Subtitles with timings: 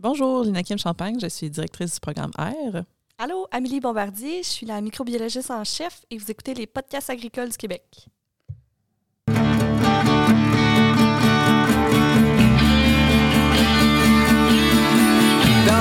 [0.00, 2.84] Bonjour, Lina Kim Champagne, je suis directrice du programme R.
[3.18, 7.48] Allô, Amélie Bombardier, je suis la microbiologiste en chef et vous écoutez les podcasts agricoles
[7.48, 8.06] du Québec.
[9.26, 9.34] Dans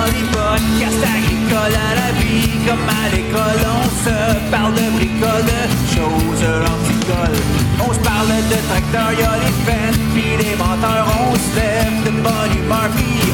[0.08, 5.62] les podcasts agricoles à la vie, comme à l'école, on se parle de bricoles, de
[5.94, 7.38] choses anticoles.
[7.88, 12.10] On se parle de tracteurs, y'a les fans, puis les menteurs, on se lève de
[12.24, 13.28] bonne humeur, puis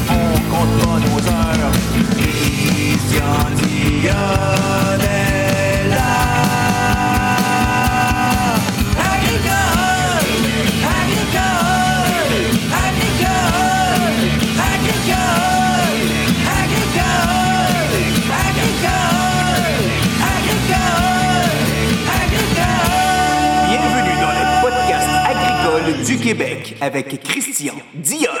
[23.68, 28.32] Bienvenue dans le podcast agricole du Québec avec Christian Dionne.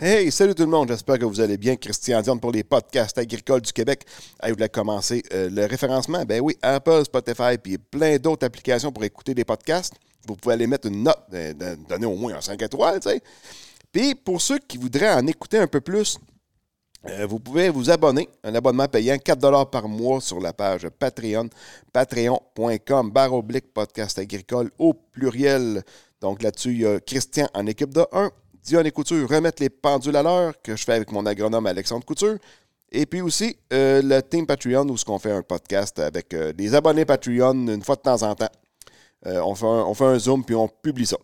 [0.00, 1.74] Hey, salut tout le monde, j'espère que vous allez bien.
[1.74, 4.04] Christian Dion pour les podcasts agricoles du Québec.
[4.40, 6.24] Hey, vous voulez commencer euh, le référencement?
[6.24, 9.94] Ben oui, Apple, Spotify, puis plein d'autres applications pour écouter des podcasts.
[10.28, 11.52] Vous pouvez aller mettre une note, euh,
[11.88, 13.20] donner au moins un 5 étoiles, tu sais.
[13.90, 16.16] Puis pour ceux qui voudraient en écouter un peu plus,
[17.06, 21.48] euh, vous pouvez vous abonner, un abonnement payant 4 par mois sur la page Patreon,
[21.92, 25.82] patreon.com, barre oblique podcast agricole au pluriel.
[26.20, 28.30] Donc là-dessus, il y a Christian en équipe de 1,
[28.68, 32.04] Dion et Couture remettre les pendules à l'heure que je fais avec mon agronome Alexandre
[32.04, 32.36] Couture.
[32.92, 36.52] Et puis aussi euh, le Team Patreon où ce qu'on fait un podcast avec euh,
[36.52, 38.50] des abonnés Patreon une fois de temps en temps.
[39.24, 41.16] Euh, on, fait un, on fait un zoom puis on publie ça.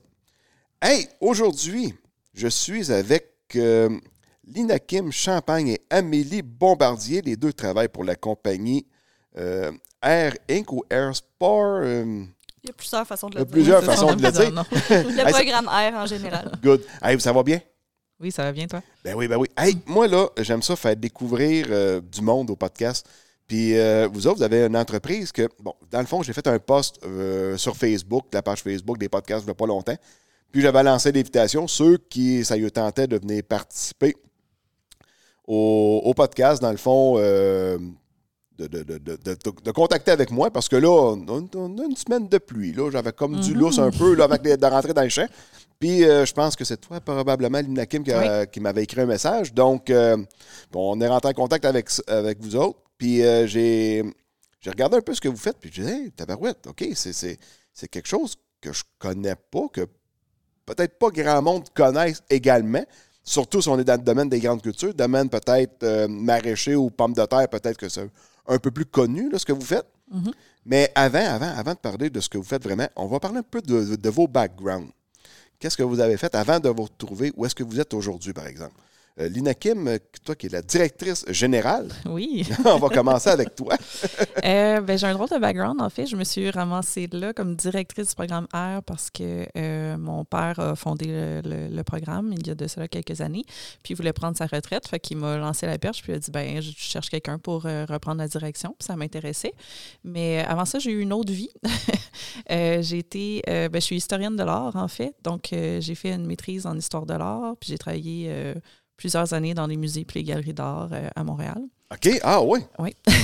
[0.81, 1.95] Hey, aujourd'hui,
[2.33, 3.31] je suis avec
[4.47, 7.21] Lina Kim Champagne et Amélie Bombardier.
[7.21, 8.87] Les deux travaillent pour la compagnie
[9.37, 10.73] Air Inc.
[10.73, 11.83] ou Air Sport.
[12.65, 13.53] Il y a plusieurs façons de Il y a le dire.
[13.53, 14.51] plusieurs façons de le dire.
[14.53, 14.65] non?
[14.91, 16.51] Le programme R en général.
[16.63, 16.83] good.
[17.03, 17.61] Hey, ça va bien?
[18.19, 18.81] Oui, ça va bien, toi?
[19.05, 19.49] Ben oui, ben oui.
[19.57, 23.07] Hey, moi, là, j'aime ça faire découvrir euh, du monde au podcast.
[23.47, 26.47] Puis euh, vous autres, vous avez une entreprise que, bon, dans le fond, j'ai fait
[26.47, 29.97] un post euh, sur Facebook, la page Facebook des podcasts, il n'y a pas longtemps.
[30.51, 34.15] Puis j'avais lancé l'invitation, ceux qui, ça y tentait de venir participer
[35.47, 37.77] au, au podcast, dans le fond, euh,
[38.59, 41.97] de, de- de- de- de- de contacter avec moi, parce que là, on, a une
[41.97, 42.73] semaine de pluie.
[42.73, 45.27] Là, j'avais comme du lousse un peu là, avec les- de rentrer dans le champ.
[45.81, 49.01] Puis euh, je pense que c'est toi, probablement, Lina Kim, qui, a- qui m'avait écrit
[49.01, 49.53] un message.
[49.53, 50.17] Donc, euh,
[50.71, 52.79] bon, on est rentré en contact avec, avec vous autres.
[52.97, 54.05] Puis euh, j'ai,
[54.61, 55.59] j'ai regardé un peu ce que vous faites.
[55.59, 57.37] Puis je disais, hey, tabarouette, OK, c'est, c'est,
[57.73, 59.87] c'est quelque chose que je connais pas, que
[60.65, 62.85] peut-être pas grand monde connaisse également.
[63.25, 66.89] Surtout si on est dans le domaine des grandes cultures, domaine peut-être euh, maraîcher ou
[66.91, 68.09] pommes de terre, peut-être que c'est
[68.47, 69.87] un peu plus connu, là, ce que vous faites.
[70.67, 73.39] Mais avant, avant, avant de parler de ce que vous faites vraiment, on va parler
[73.39, 74.93] un peu de, de vos backgrounds.
[75.59, 77.33] Qu'est-ce que vous avez fait avant de vous retrouver?
[77.37, 78.75] Où est-ce que vous êtes aujourd'hui, par exemple?
[79.21, 82.45] Euh, Lina Kim, euh, toi qui es la directrice générale, Oui.
[82.65, 83.77] on va commencer avec toi.
[84.45, 86.05] Euh, ben, j'ai un drôle de background, en fait.
[86.07, 90.59] Je me suis ramassée là comme directrice du programme R parce que euh, mon père
[90.61, 93.45] a fondé le, le- le programme il y a de cela quelques années.
[93.83, 94.87] Puis il voulait prendre sa retraite.
[94.87, 96.03] Fait qu'il m'a lancé la perche.
[96.03, 98.75] Puis il a dit ben, je cherche quelqu'un pour euh, reprendre la direction.
[98.79, 99.55] Puis ça m'intéressait.
[100.03, 101.51] Mais avant ça, j'ai eu une autre vie.
[102.51, 103.43] J'ai été.
[103.47, 105.15] ben, je suis historienne de l'art, en fait.
[105.23, 107.55] Donc, j'ai fait une maîtrise en histoire de l'art.
[107.61, 108.55] Puis j'ai travaillé
[108.97, 111.61] plusieurs années dans les musées et les galeries d'art euh, à Montréal.
[111.93, 112.61] OK, ah oui.
[112.79, 112.95] Oui.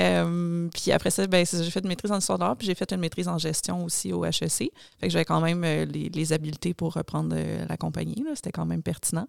[0.00, 2.92] Euh, puis après ça, ben, j'ai fait une maîtrise en histoire d'art, puis j'ai fait
[2.92, 4.48] une maîtrise en gestion aussi au HEC.
[4.48, 4.70] Fait
[5.02, 7.36] que j'avais quand même euh, les, les habiletés pour reprendre
[7.68, 8.24] la compagnie.
[8.34, 9.26] C'était quand même pertinent.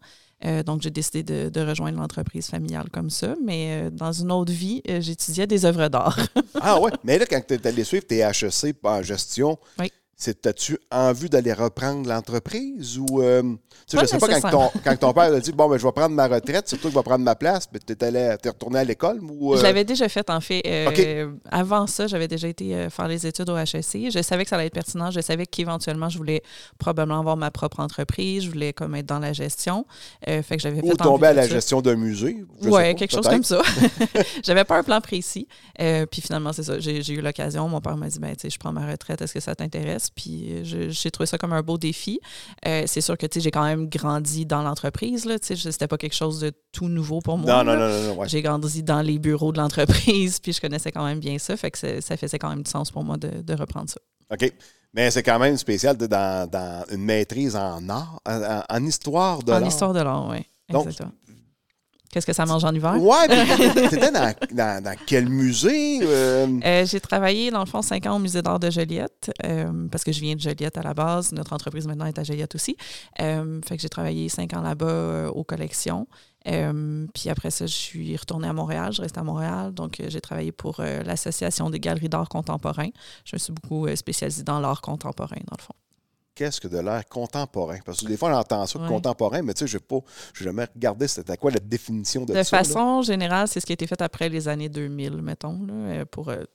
[0.65, 3.35] Donc, j'ai décidé de, de rejoindre l'entreprise familiale comme ça.
[3.43, 6.19] Mais dans une autre vie, j'étudiais des œuvres d'art.
[6.61, 6.91] Ah ouais.
[7.03, 9.91] Mais là, quand tu es allé suivre tes HEC en gestion, Oui.
[10.19, 13.21] C'était-tu en vue d'aller reprendre l'entreprise ou.
[13.21, 13.41] euh,
[13.87, 15.85] tu sais, je sais pas quand ton, quand ton père a dit Bon, ben, je
[15.85, 18.79] vais prendre ma retraite, c'est toi qui vas prendre ma place, mais tu es retourné
[18.79, 19.53] à l'école ou.
[19.53, 20.61] euh, Je l'avais déjà fait, en fait.
[20.65, 21.31] Euh.
[21.49, 24.11] Avant ça, j'avais déjà été euh, faire les études au HEC.
[24.11, 25.09] Je savais que ça allait être pertinent.
[25.09, 26.43] Je savais qu'éventuellement, je voulais
[26.79, 28.43] probablement avoir ma propre entreprise.
[28.43, 29.85] Je voulais comme être dans la gestion.
[30.27, 31.47] Euh, fait que j'avais ou fait tomber à la ça.
[31.55, 32.43] gestion d'un musée.
[32.61, 33.61] Oui, quelque chose comme ça.
[34.43, 35.47] J'avais pas un plan précis.
[36.11, 36.77] Puis finalement, c'est ça.
[36.79, 37.69] J'ai j'ai eu l'occasion.
[37.69, 39.21] Mon père m'a dit ben, tu sais, je prends ma retraite.
[39.21, 40.08] Est-ce que ça t'intéresse?
[40.15, 42.19] Puis euh, j'ai trouvé ça comme un beau défi.
[42.67, 45.27] Euh, c'est sûr que j'ai quand même grandi dans l'entreprise.
[45.41, 47.63] C'était pas quelque chose de tout nouveau pour moi.
[47.63, 48.27] Non, non, non, non, ouais.
[48.29, 51.55] J'ai grandi dans les bureaux de l'entreprise, puis je connaissais quand même bien ça.
[51.57, 53.99] Fait que ça faisait quand même du sens pour moi de, de reprendre ça.
[54.31, 54.51] OK.
[54.93, 58.85] Mais c'est quand même spécial de- dans, dans une maîtrise en art, en, en- en
[58.85, 59.67] histoire de en l'art.
[59.67, 60.39] histoire de l'art, oui.
[60.71, 60.87] Donc.
[62.11, 62.95] Qu'est-ce que ça mange en hiver?
[63.01, 65.99] Ouais, puis t'étais dans, dans, dans quel musée?
[66.01, 66.47] euh?
[66.65, 70.03] Euh, j'ai travaillé, dans le fond, cinq ans au Musée d'art de Joliette, euh, parce
[70.03, 71.31] que je viens de Joliette à la base.
[71.33, 72.75] Notre entreprise maintenant est à Joliette aussi.
[73.17, 76.07] Fait que j'ai travaillé cinq ans là-bas aux collections.
[76.45, 78.91] Puis après ça, je suis retournée à Montréal.
[78.91, 79.71] Je reste à Montréal.
[79.73, 82.89] Donc, j'ai travaillé pour l'Association des galeries d'art contemporain.
[83.25, 85.75] Je me suis beaucoup spécialisée dans l'art contemporain, dans le fond.
[86.39, 87.79] Qu'est-ce que de l'art contemporain?
[87.85, 88.87] Parce que des fois, on entend ça, Ouais.
[88.87, 92.57] contemporain, mais tu sais, je n'ai jamais regardé c'était quoi la définition de, De ça.
[92.57, 92.63] là.
[92.63, 95.61] façon générale, c'est ce qui a été fait après les années 2000, mettons.
[95.67, 96.45] là, euh, euh,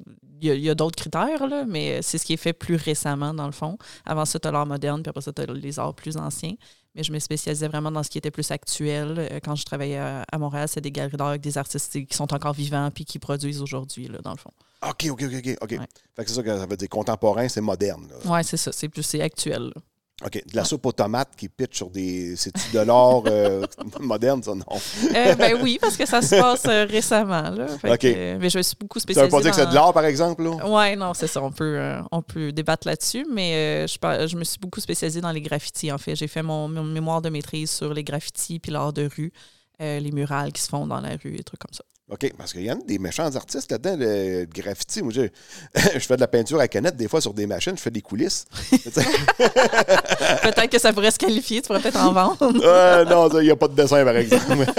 [0.40, 2.54] Il y a, il y a d'autres critères, là, mais c'est ce qui est fait
[2.54, 3.76] plus récemment, dans le fond.
[4.06, 6.54] Avant ça, tu as l'art moderne, puis après ça, tu as les arts plus anciens.
[6.94, 9.14] Mais je me spécialisais vraiment dans ce qui était plus actuel.
[9.19, 12.17] Euh, Quand je travaillais à, à Montréal, c'est des galeries d'art avec des artistes qui
[12.17, 14.50] sont encore vivants puis qui produisent aujourd'hui, dans le fond.
[14.88, 15.56] OK, OK, OK, OK.
[15.62, 15.70] OK.
[15.73, 15.87] Ouais.
[16.14, 18.08] Fait que c'est ça que ça veut dire contemporain, c'est moderne.
[18.26, 18.70] Oui, c'est ça.
[18.70, 19.73] C'est plus c'est actuel.
[19.75, 19.82] là.
[20.25, 20.43] OK.
[20.46, 22.37] De la soupe aux tomates qui pitch sur des.
[22.37, 23.66] C'est-tu de euh,
[24.00, 24.55] moderne, ça?
[24.55, 24.64] Non?
[25.12, 27.50] Euh, ben oui, parce que ça se passe euh, récemment.
[27.50, 27.66] Là.
[27.78, 29.75] Fait que, mais je me suis beaucoup Ça veut spécialisée pas dire que c'est de
[29.75, 30.49] l'art, par exemple?
[30.64, 31.43] Oui, non, c'est ça.
[31.43, 35.20] On peut, euh, on peut débattre là-dessus, mais je, par- je me suis beaucoup spécialisée
[35.20, 36.14] dans les graffitis, en fait.
[36.14, 39.32] J'ai fait mon, mon mémoire de maîtrise sur les graffitis puis l'art de rue,
[39.81, 41.84] les murales qui se font dans la rue et trucs comme ça.
[42.10, 45.00] OK, parce qu'il y en a des méchants artistes là-dedans, le graffiti.
[45.00, 45.22] Moi, je,
[45.94, 48.02] je fais de la peinture à canette, des fois sur des machines, je fais des
[48.02, 48.44] coulisses.
[48.70, 52.52] Peut-être que ça pourrait se qualifier, tu pourrais peut-être en vendre.
[52.64, 54.66] Euh, non, il n'y a pas de dessin, par exemple.
[54.66, 54.72] tu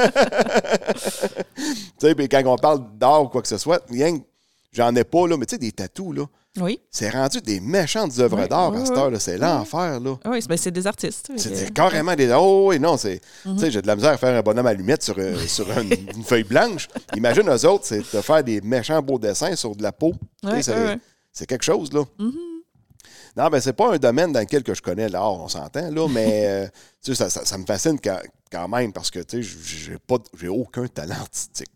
[2.00, 3.83] sais, puis quand on parle d'art ou quoi que ce soit,
[4.72, 6.25] j'en ai pas, là, mais tu sais, des tatous, là,
[6.57, 8.98] Oui, c'est rendu des méchantes œuvres d'art à cette ouais.
[9.02, 9.19] heure, là.
[9.19, 10.18] C'est l'enfer, là.
[10.25, 11.30] oui c'est ben, c'est des artistes.
[11.36, 12.31] C'est carrément des.
[12.34, 13.19] Oh, oui, non, c'est.
[13.46, 13.56] Mhm.
[13.56, 15.92] Tu sais, j'ai de la misère à faire un bonhomme allumette sur, euh, sur une,
[16.16, 16.88] une feuille blanche.
[17.16, 20.13] Imagine eux autres, c'est de faire des méchants beaux dessins sur de la peau.
[21.34, 22.04] C'est quelque chose, là.
[22.19, 22.31] Mhm.
[23.38, 26.08] Non, ben c'est pas un domaine dans lequel que je connais l'art, on s'entend, là,
[26.10, 26.68] mais euh,
[27.04, 28.18] tu sais, ça, ça- ça me fascine quand,
[28.50, 31.68] quand même parce que tu sais, j'ai pas j'ai aucun talent artistique.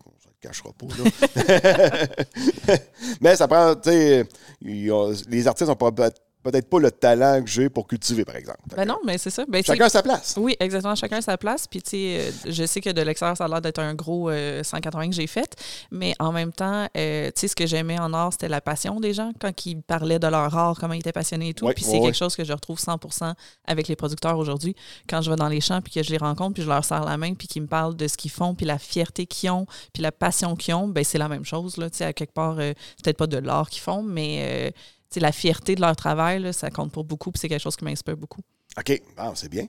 [0.42, 2.78] Cachera pas, là.
[3.22, 4.26] mais ça prend, tu sais,
[4.62, 6.10] les artistes ont pas-
[6.44, 8.60] peut-être pas le talent que j'ai pour cultiver, par exemple.
[8.76, 9.46] Ben non, mais c'est ça.
[9.48, 10.36] Ben, Chacun sa place.
[10.38, 10.96] Oui, exactement.
[10.96, 11.68] Chacun sa place.
[11.68, 14.30] Puis, tu sais, euh, je sais que de l'extérieur, ça a l'air d'être un gros
[14.30, 15.56] euh, 180 que j'ai fait.
[15.92, 19.00] Mais en même temps, euh, tu sais, ce que j'aimais en art, c'était la passion
[19.00, 21.66] des gens quand ils parlaient de leur art, comment ils étaient passionnés et tout.
[21.66, 22.06] Oui, puis c'est oui.
[22.06, 23.34] quelque chose que je retrouve 100%
[23.66, 24.76] avec les producteurs aujourd'hui.
[25.10, 27.06] Quand je vais dans les champs, puis que je les rencontre, puis je leur serre
[27.06, 29.66] la main, puis qu'ils me parlent de ce qu'ils font, puis la fierté qu'ils ont,
[29.94, 31.78] puis la passion qu'ils ont, ben c'est la même chose.
[31.78, 34.72] Là, tu sais, à quelque part, euh, peut-être pas de l'art qu'ils font, mais euh,
[35.16, 37.76] sais, la fierté de leur travail, là, ça compte pour beaucoup, puis c'est quelque chose
[37.76, 38.42] qui m'inspire beaucoup.
[38.78, 39.68] OK, bon, c'est bien.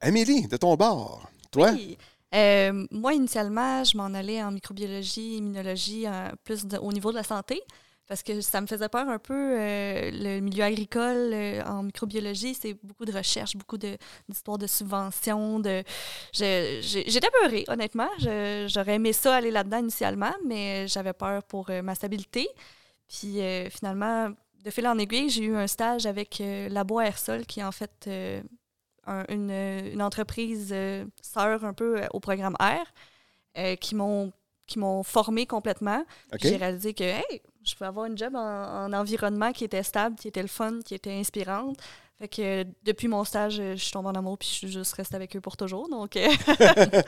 [0.00, 1.70] Amélie, de ton bord, toi?
[1.72, 1.96] Oui.
[2.34, 7.16] Euh, moi, initialement, je m'en allais en microbiologie, immunologie, euh, plus de- au niveau de
[7.16, 7.62] la santé,
[8.06, 9.34] parce que ça me faisait peur un peu.
[9.58, 15.58] euh, le milieu agricole euh, en microbiologie, c'est beaucoup de recherche, beaucoup d'histoires de, subventions.
[15.60, 15.82] De,
[16.32, 18.08] J'étais peurée, honnêtement.
[18.18, 22.46] J'aurais aimé ça aller là-dedans initialement, mais j'avais peur pour euh, ma stabilité.
[23.08, 24.28] Puis euh, finalement,
[24.64, 27.72] de fil en aiguille, j'ai eu un stage avec euh, Labo Aersol, qui est en
[27.72, 28.42] fait euh,
[29.06, 32.84] un- une, une entreprise euh, sœur un peu euh, au programme R,
[33.58, 34.32] euh, qui m'ont
[34.66, 36.04] qui m'ont formé complètement.
[36.50, 40.16] J'ai réalisé que hey, je pouvais avoir une job en, en environnement qui était stable,
[40.16, 41.78] qui était le fun, qui était inspirante.
[42.18, 44.92] Fait que depuis mon stage, euh, je suis tombée en amour puis je suis juste
[44.94, 45.88] restée avec eux pour toujours.
[45.88, 46.26] Donc euh,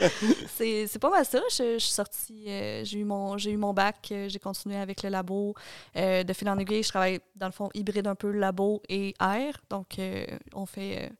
[0.56, 1.40] c'est c'est pas mal ça.
[1.50, 5.02] Je, je suis sortie, euh, j'ai eu mon j'ai eu mon bac, j'ai continué avec
[5.02, 5.54] le labo.
[5.96, 9.14] Euh, de fil en aiguille, je travaille dans le fond hybride un peu labo et
[9.20, 9.60] air.
[9.68, 10.24] Donc euh,
[10.54, 11.10] on fait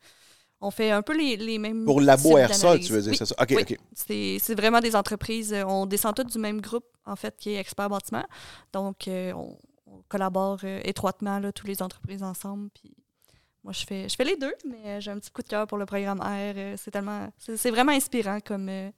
[0.60, 2.87] on fait un peu les, les mêmes Pour Labo Aersol, d'analyses.
[2.87, 3.16] tu veux dire, Oui.
[3.16, 3.34] c'est ça?
[3.40, 3.62] OK, Oui.
[3.62, 3.76] OK.
[3.94, 5.54] C'est c'est vraiment des entreprises.
[5.66, 8.26] On descend tous du même groupe, en fait, qui est Expert Bâtiment.
[8.75, 9.56] Donc, on,
[9.87, 12.68] on collabore étroitement, là, toutes les entreprises ensemble.
[12.75, 12.94] Puis
[13.64, 15.67] moi, je fais, je fais les deux, mais euh, j'ai un petit coup de cœur
[15.67, 16.25] pour le programme R.
[16.57, 17.29] euh, C'est tellement.
[17.38, 18.90] C'est vraiment inspirant comme, euh,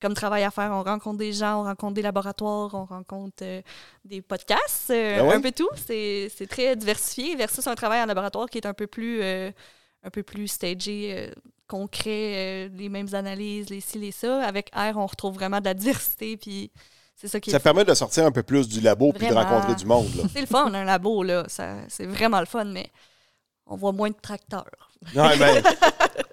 [0.00, 0.70] comme travail à faire.
[0.72, 3.60] On rencontre des gens, on rencontre des laboratoires, on rencontre euh,
[4.04, 5.34] des podcasts, euh, Ah ouais?
[5.34, 5.68] un peu tout.
[5.76, 9.50] C'est très diversifié versus un travail en laboratoire qui est un peu plus, euh,
[10.02, 11.30] un peu plus stagé.
[11.66, 14.42] concret, les mêmes analyses, les ci, les ça.
[14.44, 16.70] Avec R, on retrouve vraiment de la diversité, puis
[17.16, 19.32] c'est ça qui Ça est permet de sortir un peu plus du labo puis de
[19.32, 20.06] rencontrer du monde.
[20.32, 21.44] C'est le fun, un labo, là.
[21.88, 22.86] C'est vraiment le fun, mais
[23.66, 24.90] on voit moins de tracteurs.
[25.14, 25.62] Ouais, ben,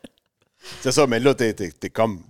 [0.82, 2.22] c'est ça, mais là, tu es, comme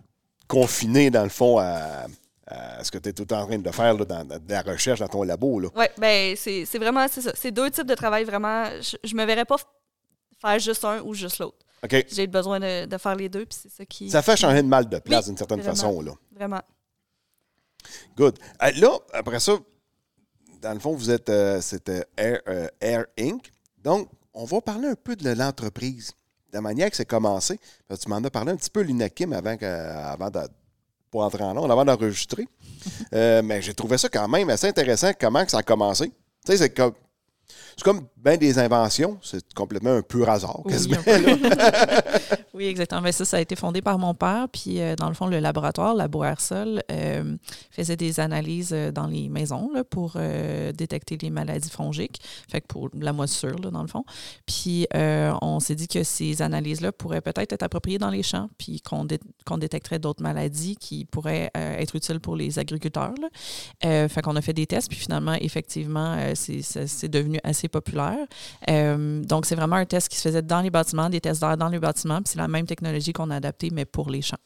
[0.47, 2.05] confiné, dans le fond, à,
[2.47, 4.99] à ce que tu es tout en train de faire là, dans, dans la recherche
[4.99, 5.59] dans ton labo.
[5.59, 5.69] Là.
[5.75, 7.31] Oui, ben c'est c'est vraiment, c'est ça.
[7.35, 8.65] C'est deux types de travail, vraiment.
[8.81, 9.57] Je, je me verrais pas
[10.41, 11.57] faire juste un ou juste l'autre.
[11.83, 12.05] OK?
[12.11, 14.09] J'ai besoin de, de faire les deux, puis c'est ça qui...
[14.09, 15.75] Ça fait changer de mal de place Oui, d'une certaine vraiment.
[15.75, 16.01] façon.
[16.01, 16.11] Là.
[16.31, 16.61] Vraiment.
[18.15, 18.37] Good.
[18.61, 19.53] Euh, là, après ça,
[20.61, 23.51] dans le fond, vous êtes euh, c'était Air, euh, Air Inc.
[23.79, 26.11] Donc, on va parler un peu de l'entreprise,
[26.51, 27.59] de la manière que c'est commencé.
[27.87, 30.39] Parce que tu m'en as parlé un petit peu, l'Inakim, avant, que- avant de,
[31.09, 32.47] pour entrer en ondes, avant d'enregistrer.
[33.13, 36.07] Euh, mais j'ai trouvé ça quand même assez intéressant comment que ça a commencé.
[36.07, 36.13] Tu
[36.45, 36.93] sais, c'est comme.
[37.81, 40.97] C'est comme bien des inventions, c'est complètement un pur hasard, Oui, quasiment.
[42.53, 43.01] Oui, exactement.
[43.01, 44.47] Ben, ça, ça a été fondé par mon père.
[44.51, 47.37] Puis, euh, dans le fond, le laboratoire, Labo Aersol, euh,
[47.71, 52.19] faisait des analyses euh, dans les maisons là, pour euh, détecter les maladies fongiques.
[52.49, 54.03] Fait que pour la moisissure, là, dans le fond.
[54.45, 58.81] Puis, on s'est dit que ces analyses-là pourraient peut-être être appropriées dans les champs, puis
[58.81, 59.19] qu'on dé-
[59.57, 63.13] détecterait d'autres maladies qui pourraient être utiles pour les agriculteurs.
[63.19, 64.07] Là.
[64.07, 68.27] Fait qu'on a fait des tests, puis finalement, effectivement, c'est devenu assez populaire.
[68.69, 71.57] Euh, donc, c'est vraiment un test qui se faisait dans les bâtiments, des tests d'air
[71.57, 74.37] dans les bâtiments, puis c'est la même technologie qu'on a adaptée, mais pour les champs.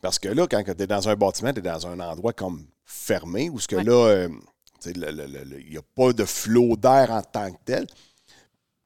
[0.00, 2.66] Parce que là, quand tu es dans un bâtiment, tu es dans un endroit comme
[2.84, 3.84] fermé, où ce que Ouais.
[3.84, 4.28] là, euh,
[4.86, 7.86] il n'y a pas de flot d'air en tant que tel.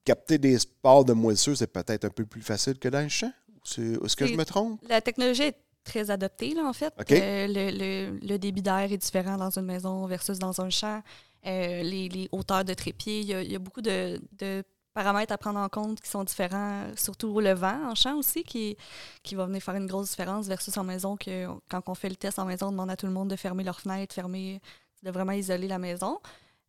[0.05, 3.33] Capter des spores de moisissure, c'est peut-être un peu plus facile que dans le champ?
[3.65, 4.81] Est-ce que je me trompe?
[4.89, 6.95] La technologie est très adaptée, là, en fait.
[7.11, 7.71] Euh, le,
[8.13, 11.03] le- le débit d'air est différent dans une maison versus dans un champ.
[11.47, 15.69] Euh, les, hauteurs de trépied, il y a, beaucoup de, de paramètres à prendre en
[15.69, 18.77] compte qui sont différents, surtout le vent en champ aussi, qui,
[19.23, 22.17] qui va venir faire une grosse différence versus en maison, que quand on fait le
[22.17, 24.61] test en maison, on demande à tout le monde de fermer leurs fenêtres, fermer,
[25.03, 26.19] de vraiment isoler la maison.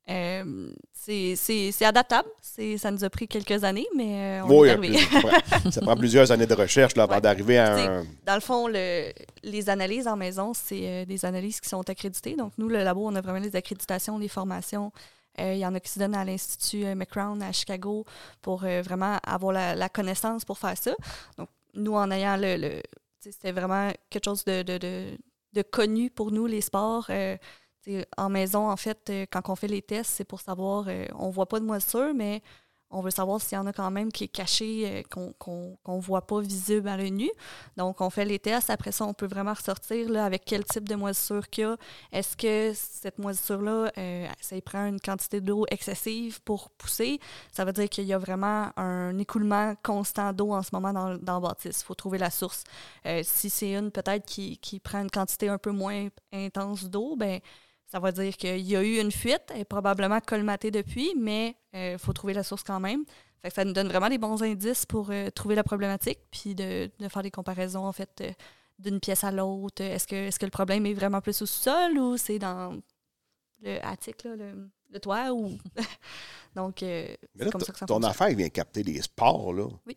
[0.10, 2.28] Euh, c'est adaptable.
[2.42, 4.98] Ça nous a pris quelques années, mais euh, on Oui, est arrivé.
[4.98, 7.22] plus- ça, prend, plusieurs années de recherche là, avant Ouais.
[7.22, 8.06] d'arriver à un.
[8.26, 9.12] Dans le fond, le-
[9.44, 12.36] les analyses en maison, c'est euh, des analyses qui sont accréditées.
[12.36, 14.92] Donc, nous, le labo, on a vraiment les accréditations, les formations.
[15.40, 18.04] Euh, il y en a qui se donnent à l'Institut McCrown à Chicago
[18.42, 20.92] pour vraiment avoir la, la connaissance pour faire ça.
[21.38, 22.58] Donc, nous, en ayant le.
[22.58, 22.82] le-
[23.22, 25.18] c'était vraiment quelque chose de, de, de-
[25.54, 27.10] de connu pour nous, les sports.
[28.18, 31.30] En maison, en fait, euh, quand on fait les tests, c'est pour savoir, euh, on
[31.30, 32.42] voit pas de moisissure, mais
[32.92, 35.04] on veut savoir s'il y en a quand même qui est caché, euh,
[35.38, 37.30] qu'on qu'on voit pas visible à l'œil nu.
[37.78, 38.72] Donc, on fait les tests.
[38.72, 41.78] Après ça, on peut vraiment ressortir là, avec quel type de moisissure qu'il y a.
[42.12, 43.92] Est-ce que cette moisissure-là,
[44.42, 47.20] ça y prend une quantité d'eau excessive pour pousser?
[47.52, 51.16] Ça veut dire qu'il y a vraiment un écoulement constant d'eau en ce moment dans,
[51.18, 51.82] dans le bâtisse.
[51.82, 52.64] Il faut trouver la source.
[53.22, 57.40] Si c'est une peut-être qui, qui prend une quantité un peu moins intense d'eau, ben
[57.92, 61.56] ça va dire qu'il y a eu une fuite, elle est probablement colmatée depuis, mais
[61.74, 63.04] il faut trouver la source quand même.
[63.42, 66.56] Fait que ça nous donne vraiment des bons indices pour euh, trouver la problématique, puis
[66.56, 68.32] de, de faire des comparaisons, en fait, euh,
[68.80, 69.82] d'une pièce à l'autre.
[69.82, 72.78] Est-ce que, est que le problème est vraiment plus au sol ou c'est dans
[73.62, 75.32] le attic, là, le, le toit?
[75.32, 75.58] Ou...
[76.56, 78.12] Donc, euh, c'est comme ton- ça que ça ton fonctionne.
[78.12, 79.68] affaire vient capter les spores, là.
[79.88, 79.96] Oui.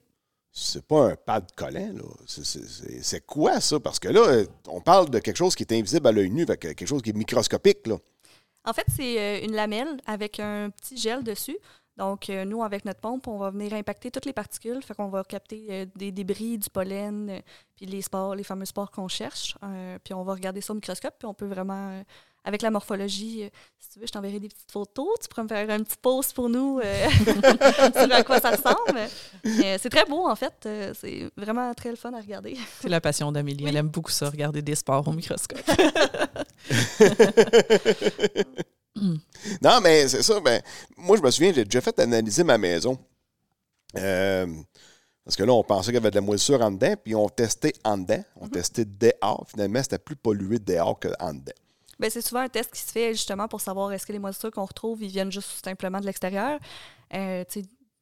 [0.55, 1.95] C'est pas un pad collant.
[2.27, 3.81] C'est- quoi, ça?
[3.81, 6.85] Parce que là, on parle de quelque chose qui est invisible à l'œil nu, quelque
[6.85, 7.97] chose qui est microscopique, là.
[8.65, 11.57] En fait, c'est euh, une lamelle avec un petit gel dessus.
[11.97, 14.83] Donc, euh, nous, avec notre pompe, on va venir impacter toutes les particules.
[14.83, 17.43] Fait qu'on va capter euh, des débris, du pollen,
[17.75, 19.57] puis les spores, les fameux spores qu'on cherche.
[20.05, 22.03] Puis on va regarder ça au microscope, puis on peut vraiment,
[22.45, 25.09] avec la morphologie, euh, si tu veux, je t'enverrai des petites photos.
[25.21, 27.09] Tu pourrais me faire un petit pause pour nous euh,
[27.95, 29.09] sur à quoi ça ressemble.
[29.45, 30.55] Mais c'est très beau, en fait.
[30.67, 32.57] Euh, c'est vraiment très le fun à regarder.
[32.81, 33.65] C'est la passion d'Amélie.
[33.65, 33.71] Oui.
[33.71, 35.63] Elle aime beaucoup ça, regarder des sports au microscope.
[39.61, 40.41] Non, mais c'est ça.
[40.41, 40.63] Ben,
[40.97, 42.99] moi, je me souviens, j'ai déjà fait analyser ma maison.
[43.97, 44.47] Euh,
[45.25, 47.29] parce que là, on pensait qu'il y avait de la moisissure en dedans, puis on
[47.29, 48.23] testait en dedans.
[48.37, 49.47] On testait dehors.
[49.49, 51.53] Finalement, c'était plus pollué dehors qu'en dedans.
[51.99, 54.51] Ben, c'est souvent un test qui se fait justement pour savoir est-ce que les moisissures
[54.51, 56.59] qu'on retrouve, ils viennent juste simplement de l'extérieur.
[57.15, 57.45] Euh,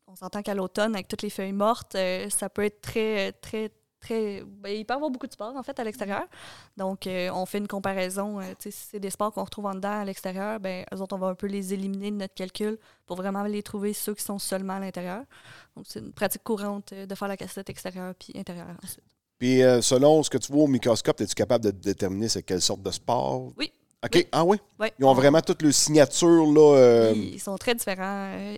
[0.07, 3.71] on s'entend qu'à l'automne, avec toutes les feuilles mortes, euh, ça peut être très, très,
[4.01, 4.43] très.
[4.43, 6.25] ben, il peut y avoir beaucoup de spores, en fait, à l'extérieur.
[6.77, 8.41] Donc, euh, on fait une comparaison.
[8.59, 11.29] si c'est des spores qu'on retrouve en dedans, à l'extérieur, ben, eux autres, on va
[11.29, 14.75] un peu les éliminer de notre calcul pour vraiment les trouver ceux qui sont seulement
[14.75, 15.25] à l'intérieur.
[15.77, 19.05] Donc, c'est une pratique courante de faire la cassette extérieure puis intérieure ensuite.
[19.39, 22.83] Puis, selon ce que tu vois au microscope, es-tu capable de déterminer c'est quelle sorte
[22.83, 23.53] de sport?
[23.57, 23.73] Oui.
[24.03, 24.13] OK.
[24.15, 24.27] Oui.
[24.33, 24.57] Ah oui?
[24.99, 26.77] Ils ont vraiment toutes leurs signatures, là.
[26.77, 28.57] euh, Ils sont très différents euh,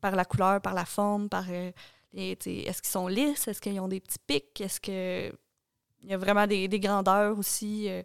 [0.00, 1.70] par la couleur, par la forme, par euh,
[2.14, 5.32] est-ce qu'ils sont lisses, est-ce qu'ils ont des petits pics, est-ce que
[6.02, 7.88] il y a vraiment des, des grandeurs aussi.
[7.88, 8.02] euh,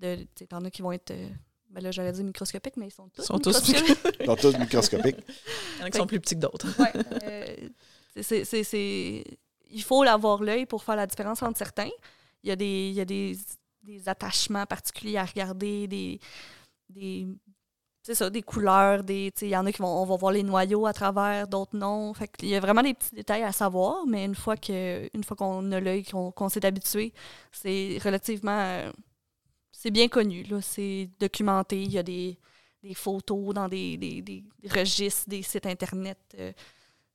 [0.00, 0.18] de,
[0.48, 1.28] t'en as qui vont être, euh,
[1.70, 3.22] ben là j'allais dire microscopiques, mais ils sont tous.
[3.22, 4.16] Ils sont tous microscopiques.
[4.20, 5.16] Ils sont tous microscopiques.
[5.76, 6.66] Il y en a qui sont plus petits que d'autres.
[6.78, 6.92] Ouais,
[7.24, 7.56] euh,
[8.20, 9.24] c'est- c'est- c'est-
[9.70, 11.90] il faut avoir l'œil pour faire la différence entre certains.
[12.44, 13.36] Il y a des, il y a des,
[13.88, 16.20] des attachements particuliers à regarder, des,
[16.90, 17.26] des
[18.02, 20.42] c'est ça, des couleurs, des, il y en a qui vont, on va voir les
[20.42, 22.14] noyaux à travers, d'autres non.
[22.14, 25.24] Fait qu'il y a vraiment des petits détails à savoir, mais une fois que, une
[25.24, 27.12] fois qu'on a l'œil, qu'on s'est habitué,
[27.52, 28.90] c'est relativement,
[29.72, 31.82] c'est bien connu, c'est documenté.
[31.82, 32.38] Il y a des,
[32.82, 36.18] des photos dans des, des, des registres, des sites internet.
[36.38, 36.52] euh,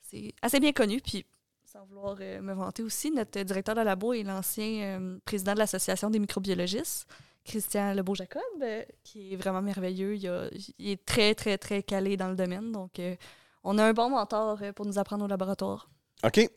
[0.01, 1.01] c'est assez bien connu.
[1.01, 1.25] Puis,
[1.73, 5.57] sans vouloir euh, me vanter aussi, notre directeur de labo est l'ancien euh, président de
[5.59, 7.07] l'Association des microbiologistes,
[7.43, 10.15] Christian Lebeau-Jacob, euh, qui est vraiment merveilleux.
[10.15, 12.71] Il, a- il est très, très, très calé dans le domaine.
[12.71, 13.01] Donc,
[13.63, 15.89] on a un bon mentor pour nous apprendre au laboratoire.
[16.23, 16.47] OK.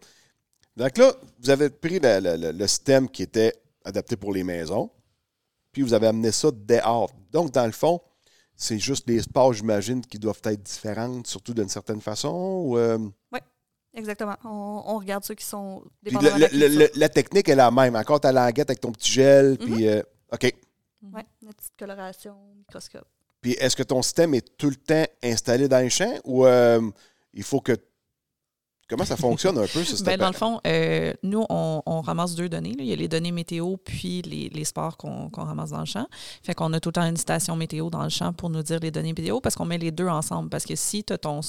[0.76, 3.54] Donc là, vous avez pris la- la- la- le système qui était
[3.84, 4.90] adapté pour les maisons,
[5.72, 7.10] puis vous avez amené ça dehors.
[7.32, 8.02] Donc, dans le fond,
[8.54, 12.62] c'est juste les sports, j'imagine, qui doivent être différentes, surtout d'une certaine façon.
[12.66, 12.98] ou, euh,
[13.96, 14.36] Exactement.
[14.44, 16.68] On, on regarde ceux qui sont le- de la le- culture.
[16.80, 17.96] le- la technique est la même.
[17.96, 19.88] Encore ta languette avec ton petit gel, puis...
[19.88, 20.42] euh, OK.
[21.14, 23.06] Ouais, notre petite coloration, microscope.
[23.40, 26.80] Puis est-ce que ton système est tout le temps installé dans les champs ou euh,
[27.32, 27.72] il faut que.
[28.88, 30.06] Comment ça fonctionne un peu, ce système?
[30.06, 32.70] Ben, dans le fond, euh, nous, on, on ramasse deux données.
[32.70, 32.76] là.
[32.84, 36.06] Il y a les données météo puis les, les sports qu'on ramasse dans le champ.
[36.44, 38.78] Fait qu'on a tout le temps une station météo dans le champ pour nous dire
[38.80, 40.48] les données météo parce qu'on met les deux ensemble.
[40.50, 41.40] Parce que si tu as ton,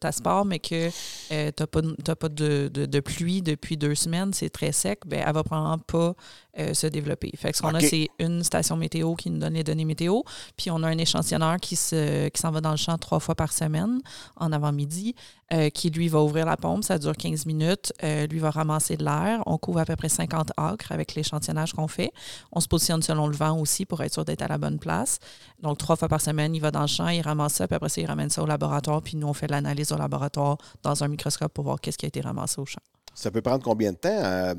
[0.00, 0.88] ta sport, mais que
[1.32, 1.82] euh, tu n'as pas,
[2.16, 5.78] pas de, de- de pluie depuis deux semaines, c'est très sec, ben, elle va probablement
[5.78, 6.14] pas
[6.58, 7.30] euh, se développer.
[7.36, 10.22] Fait que ce qu'on a, c'est une station météo qui nous donne les données météo.
[10.56, 13.34] Puis on a un échantillonneur qui se- qui s'en va dans le champ trois fois
[13.34, 14.00] par semaine
[14.36, 15.14] en avant-midi
[15.52, 16.84] euh, qui, lui, va ouvrir la pompe.
[16.84, 17.92] Ça dure 15 minutes.
[18.04, 19.42] Euh, lui va ramasser de l'air.
[19.46, 22.12] On couvre à peu près 50 acres avec l'échantillonnage qu'on fait.
[22.52, 25.18] On se positionne selon le vent aussi pour être sûr d'être à la bonne place.
[25.60, 27.88] Donc, trois fois par semaine, il va dans le champ, il ramasse ça, puis après
[27.88, 29.02] ça, il ramène ça au laboratoire.
[29.02, 32.08] Puis nous, on fait l'analyse au laboratoire dans un microscope pour voir qu'est-ce qui a
[32.08, 32.82] été ramassé au champ.
[33.14, 34.54] Ça peut prendre combien de temps euh,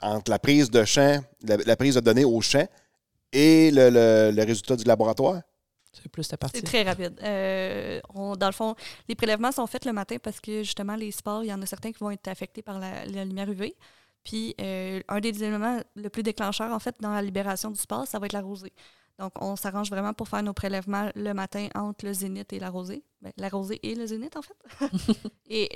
[0.00, 2.66] entre la prise de champ, la, prise de données au champ
[3.32, 5.42] et le résultat du laboratoire?
[6.58, 7.18] C'est très rapide.
[7.22, 8.74] Euh, dans le fond,
[9.08, 11.66] les prélèvements sont faits le matin parce que justement, les sports, il y en a
[11.66, 13.74] certains qui vont être affectés par la, la lumière UV.
[14.26, 18.08] Puis, euh, un des éléments le plus déclencheur, en fait, dans la libération du sport,
[18.08, 18.72] ça va être la rosée.
[19.18, 22.68] Donc, on s'arrange vraiment pour faire nos prélèvements le matin entre le zénith et la
[22.68, 23.02] rosée.
[23.22, 24.56] Ben, la rosée et le zénith, en fait.
[25.48, 25.70] et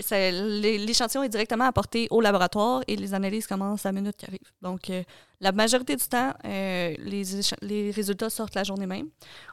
[0.78, 4.52] l'échantillon est directement apporté au laboratoire et les analyses commencent à la minute qui arrive.
[4.60, 5.02] Donc, euh,
[5.40, 9.08] la majorité du temps, euh, les, résultats sortent la journée même.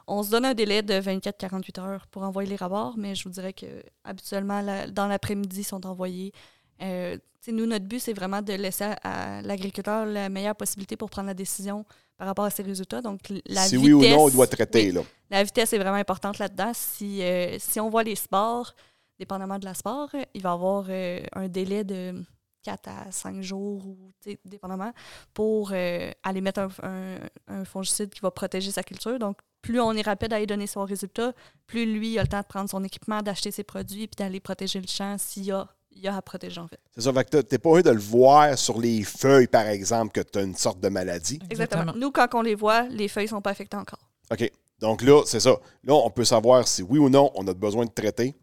[0.06, 3.30] On se donne un délai de 24-48 heures pour envoyer les rapports, mais je vous
[3.30, 3.66] dirais que
[4.04, 6.32] habituellement, la- dans l'après-midi, ils sont envoyés.
[6.82, 7.16] Euh,
[7.48, 11.28] nous, notre but, c'est vraiment de laisser à, à l'agriculteur la meilleure possibilité pour prendre
[11.28, 11.86] la décision
[12.18, 13.00] par rapport à ses résultats.
[13.00, 14.86] Donc, la si vitesse, oui ou non, on doit traiter.
[14.86, 15.00] oui, Là.
[15.30, 16.72] la vitesse est vraiment importante là-dedans.
[16.74, 18.74] Si, euh, si on voit les sports,
[19.18, 22.22] dépendamment de la sport, il va y avoir euh, un délai de
[22.64, 23.96] 4 à 5 jours, ou,
[24.44, 24.92] dépendamment,
[25.32, 27.18] pour aller mettre un, un-
[27.60, 29.18] un fongicide qui va protéger sa culture.
[29.18, 31.32] Donc, plus on est rapide à y donner son résultat,
[31.66, 34.80] plus lui a le temps de prendre son équipement, d'acheter ses produits, puis d'aller protéger
[34.80, 35.66] le champ s'il y a,
[35.98, 36.78] il y a à protéger, en fait.
[36.94, 37.12] C'est ça.
[37.12, 40.38] Fait que t'es pas heureux de le voir sur les feuilles, par exemple, que tu
[40.38, 41.38] as une sorte de maladie.
[41.50, 41.92] Exactement.
[41.94, 44.00] Nous, quand on les voit, les feuilles sont pas affectées encore.
[44.30, 44.50] OK.
[44.80, 45.56] Donc là, c'est ça.
[45.84, 48.34] Là, on peut savoir si oui ou non on a besoin de traiter.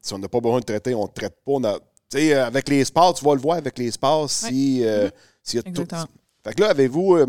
[0.00, 1.52] Si on n'a pas besoin de traiter, on ne traite pas.
[1.52, 1.78] On a-
[2.10, 5.08] Tu sais, euh, avec les sports, tu vas le voir avec les sports si, euh,
[5.42, 5.68] s'il y a tout.
[5.82, 6.06] Exactement.
[6.44, 7.26] Fait que là, avez-vous euh,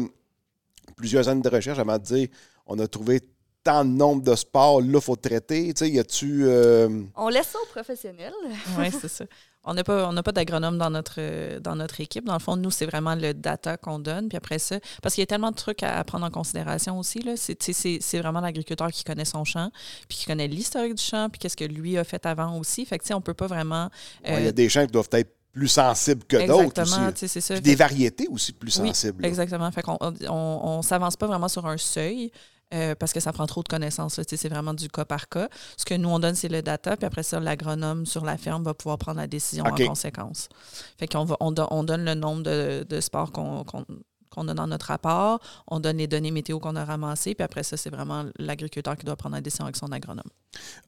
[0.96, 2.28] plusieurs années de recherche avant de dire
[2.66, 3.22] on a trouvé
[3.64, 5.74] tant de nombre de sports, là, il faut traiter?
[5.74, 6.46] Tu sais, y a-tu.
[6.46, 8.34] euh, On laisse ça aux professionnels.
[8.78, 9.26] Oui, c'est ça.
[9.66, 12.26] On n'a pas, on pas d'agronome dans notre, euh, dans notre équipe.
[12.26, 14.30] Dans le fond, nous, c'est vraiment le data qu'on donne.
[14.30, 17.00] Puis après ça, parce qu'il y a tellement de trucs à, à prendre en considération
[17.00, 17.24] aussi.
[17.36, 19.72] C'est, vraiment l'agriculteur qui connaît son champ,
[20.08, 22.86] puis qui connaît l'historique du champ, puis qu'est-ce que lui a fait avant aussi.
[22.86, 23.90] Fait que, tu sais, on peut pas vraiment.
[24.26, 26.92] Il y euh, a des champs qui doivent être plus sensibles que d'autres aussi.
[26.92, 27.54] Exactement, tu sais, c'est ça.
[27.56, 29.22] Puis des variétés aussi plus Oui, sensibles.
[29.24, 29.28] là.
[29.28, 29.72] Exactement.
[29.72, 32.32] Fait qu'on on, on s'avance pas vraiment sur un seuil.
[32.74, 34.20] Euh, parce que ça prend trop de connaissances.
[34.28, 35.50] C'est vraiment du cas par cas.
[35.78, 38.64] Ce que nous, on donne, c'est le data, puis après ça, l'agronome sur la ferme
[38.64, 40.50] va pouvoir prendre la décision en conséquence.
[40.98, 44.88] Fait qu'on va, on, on donne le nombre de, de sports qu'on a dans notre
[44.88, 48.98] rapport, on donne les données météo qu'on a ramassées, puis après ça, c'est vraiment l'agriculteur
[48.98, 50.30] qui doit prendre la décision avec son agronome.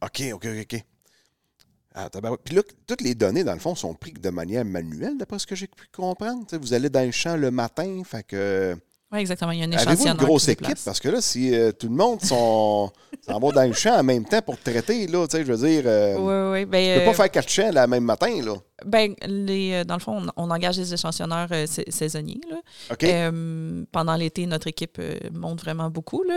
[0.01, 0.83] OK, OK, OK.
[1.99, 2.09] Ah.
[2.43, 5.47] Puis là, toutes les données, dans le fond, sont prises de manière manuelle, d'après ce
[5.47, 6.45] que j'ai pu comprendre.
[6.57, 8.77] Vous allez dans le champ le matin, fait que.
[9.11, 9.51] Oui, exactement.
[9.51, 10.77] Il y a un Avez-vous une grosse qui se équipe?
[10.83, 12.91] Parce que là, si euh, tout le monde s'en
[13.27, 15.83] va dans le champ en même temps pour traiter, là, tu sais, je veux dire,
[15.85, 16.65] euh, Oui, oui.
[16.65, 18.55] tu Ben, peux pas euh, faire quatre champs le même matin, là.
[18.85, 22.41] ben, les, euh, dans le fond, on, on engage des échantillonneurs sa- saisonniers.
[22.49, 22.57] Là.
[22.91, 23.03] OK?
[23.05, 26.23] Euh, pendant l'été, notre équipe monte vraiment beaucoup.
[26.23, 26.35] là.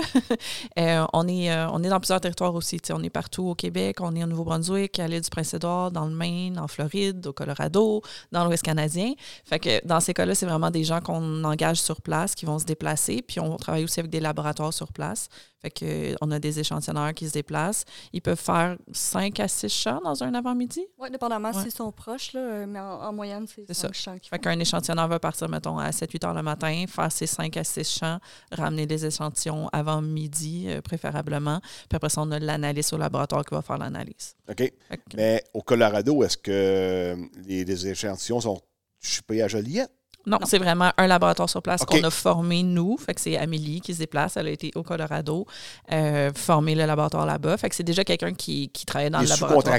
[1.13, 2.81] On, est, on est dans plusieurs territoires aussi.
[2.81, 5.91] tu sais, On est partout au Québec, on est au Nouveau-Brunswick, à l'île du Prince-Édouard,
[5.91, 8.01] dans le Maine, en Floride, au Colorado,
[8.33, 9.13] dans l'Ouest canadien.
[9.45, 12.59] Fait que dans ces cas-là, c'est vraiment des gens qu'on engage sur place, qui vont
[12.61, 13.23] se déplacer.
[13.23, 15.29] Puis on travaille aussi avec des laboratoires sur place.
[15.61, 17.85] Fait que, euh, on a des échantillonneurs qui se déplacent.
[18.15, 20.81] Ils peuvent faire 5 à 6 champs dans un avant-midi?
[20.99, 21.63] Oui, dépendamment Ouais.
[21.63, 24.39] s'ils sont proches, là, euh, mais en, en moyenne, c'est C'est cinq champs qui Fait
[24.39, 27.99] qu'un échantillonneur va partir, mettons, à 7-8 heures le matin, faire ses 5 à 6
[27.99, 28.19] champs,
[28.53, 31.61] ramener les échantillons avant midi, euh, préférablement.
[31.61, 34.35] Puis après ça, on a l'analyste au laboratoire qui va faire l'analyse.
[34.49, 34.57] OK.
[34.57, 34.73] Que-
[35.17, 38.61] Mais au Colorado, est-ce que les, les échantillons sont
[39.03, 39.91] chipés à Joliette?
[40.27, 40.47] Non, Non.
[40.47, 42.97] c'est vraiment un laboratoire sur place qu'on a formé, nous.
[42.99, 44.37] Fait que c'est Amélie qui se déplace.
[44.37, 45.47] Elle a été au Colorado,
[45.93, 47.57] euh, former le laboratoire là-bas.
[47.57, 49.79] Fait que c'est déjà quelqu'un qui, qui travaillait dans le laboratoire.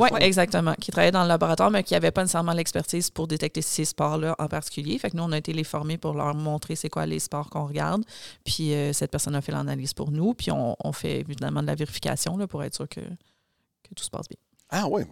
[0.00, 0.74] Oui, exactement.
[0.80, 4.34] Qui travaillait dans le laboratoire, mais qui n'avait pas nécessairement l'expertise pour détecter ces sports-là
[4.38, 4.98] en particulier.
[4.98, 7.50] Fait que nous, on a été les former pour leur montrer c'est quoi les sports
[7.50, 8.02] qu'on regarde.
[8.44, 10.32] Puis euh, cette personne a fait l'analyse pour nous.
[10.34, 14.04] Puis on, on fait évidemment de la vérification là, pour être sûr que, que tout
[14.04, 14.38] se passe bien.
[14.70, 15.02] Ah oui.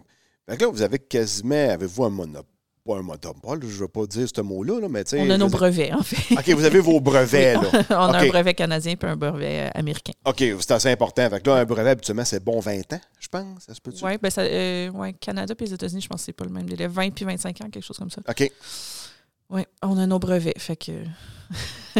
[0.49, 2.45] Fait que là, vous avez quasiment, avez-vous un monopole?
[2.83, 5.21] Pas un monopole, je ne veux pas dire ce mot-là, là, mais tu sais.
[5.21, 6.33] On a nos brevets, en fait.
[6.33, 7.61] OK, vous avez vos brevets, là.
[7.91, 10.13] on a un brevet canadien puis un brevet euh, américain.
[10.25, 11.29] OK, c'est assez important.
[11.29, 13.63] Fait que là, un brevet, habituellement, c'est bon 20 ans, je pense.
[13.67, 14.03] Ça se peut-tu?
[14.03, 16.49] Oui, ben ça, euh, ouais, Canada et les États-Unis, je pense que c'est pas le
[16.49, 16.87] même délai.
[16.87, 18.21] 20 puis 25 ans, quelque chose comme ça.
[18.27, 18.51] OK.
[19.51, 20.57] Oui, on a nos brevets.
[20.57, 20.91] Fait que.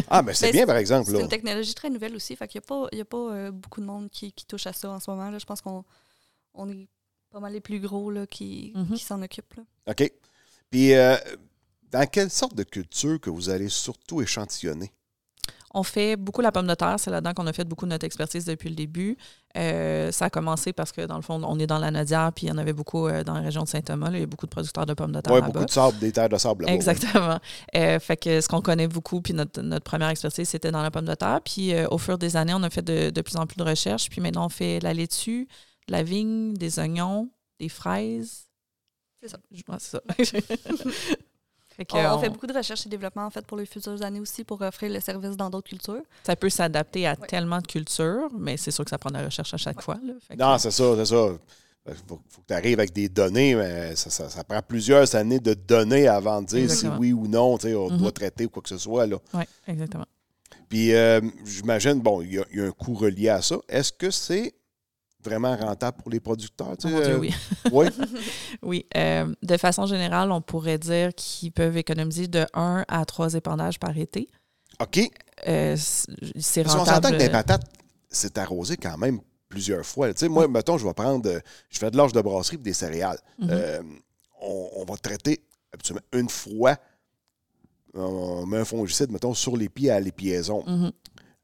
[0.10, 1.12] Ah, ben c'est Ben, bien, par exemple.
[1.12, 2.36] C'est une technologie très nouvelle aussi.
[2.36, 4.46] Fait qu'il n'y a pas, il y a pas euh, beaucoup de monde qui, qui
[4.46, 5.30] touche à ça en ce moment.
[5.30, 5.38] Là.
[5.38, 5.84] Je pense qu'on
[6.54, 6.88] on est
[7.30, 9.56] pas mal les plus gros là, qui, qui s'en occupent.
[9.56, 9.63] là.
[9.89, 10.12] OK.
[10.71, 11.17] Puis, euh,
[11.91, 14.91] dans quelle sorte de culture que vous allez surtout échantillonner?
[15.73, 16.95] On fait beaucoup la pomme de terre.
[16.97, 19.17] C'est là-dedans qu'on a fait beaucoup de notre expertise depuis le début.
[19.57, 22.47] Euh, ça a commencé parce que, dans le fond, on est dans la Nadière, puis
[22.47, 24.10] il y en avait beaucoup euh, dans la région de Saint-Thomas.
[24.10, 24.17] là.
[24.17, 26.12] Il y a beaucoup de producteurs de pommes de terre Oui, beaucoup de sable, des
[26.12, 26.73] terres de sable là-bas.
[26.73, 27.39] Exactement.
[27.75, 30.91] Euh, fait que ce qu'on connaît beaucoup, puis notre, notre première expertise, c'était dans la
[30.91, 31.39] pomme de terre.
[31.43, 34.10] Puis au fur des années, on a fait de, de plus en plus de recherches.
[34.10, 35.47] Puis maintenant, on fait la laitue,
[35.88, 37.29] de la vigne, des oignons,
[37.60, 38.51] des fraises.
[39.21, 39.38] C'est ça.
[39.51, 40.01] Je- ouais, c'est ça.
[41.75, 44.19] Fait que, On, fait beaucoup de recherche et développement en fait pour les futures années
[44.19, 46.01] aussi pour offrir le service dans d'autres cultures.
[46.23, 47.27] ça peut s'adapter à Ouais.
[47.27, 49.95] tellement de cultures, mais c'est sûr que ça prend de la recherche à chaque fois.
[50.03, 50.13] là.
[50.27, 51.27] Fait que- Non, c'est ça, c'est ça.
[51.88, 55.15] Il faut, faut que tu arrives avec des données, mais ça, ça- ça prend plusieurs
[55.15, 56.93] années de données avant de dire Exactement.
[56.95, 57.97] si oui ou non, tu sais, on Mhm.
[57.97, 59.07] doit traiter ou quoi que ce soit.
[59.34, 60.05] Oui, exactement.
[60.69, 63.57] Puis, euh, j'imagine, bon, il y, a- il y a un coût relié à ça.
[63.67, 64.53] Est-ce que c'est
[65.23, 66.77] vraiment rentable pour les producteurs?
[66.77, 67.34] tu Oh sais, Dieu, euh, oui.
[67.71, 67.88] oui?
[68.63, 73.34] Oui, euh, de façon générale, on pourrait dire qu'ils peuvent économiser de 1 à 3
[73.36, 74.27] épandages par été.
[74.79, 74.99] OK.
[75.47, 77.05] Euh, c'est Parce qu'on rentable.
[77.05, 77.63] s'entend que les patates,
[78.10, 80.13] c'est arrosé quand même plusieurs fois.
[80.13, 81.29] Tu sais, moi, mettons, je vais prendre,
[81.69, 83.19] je fais de l'orge de brasserie pour des céréales.
[83.39, 83.49] Mhm.
[83.51, 83.81] Euh,
[84.41, 85.41] on, on va traiter
[85.73, 86.77] habituellement une fois,
[87.93, 90.63] on met un fongicide, mettons, sur les pieds à l'épiaison.
[90.65, 90.91] Mhm.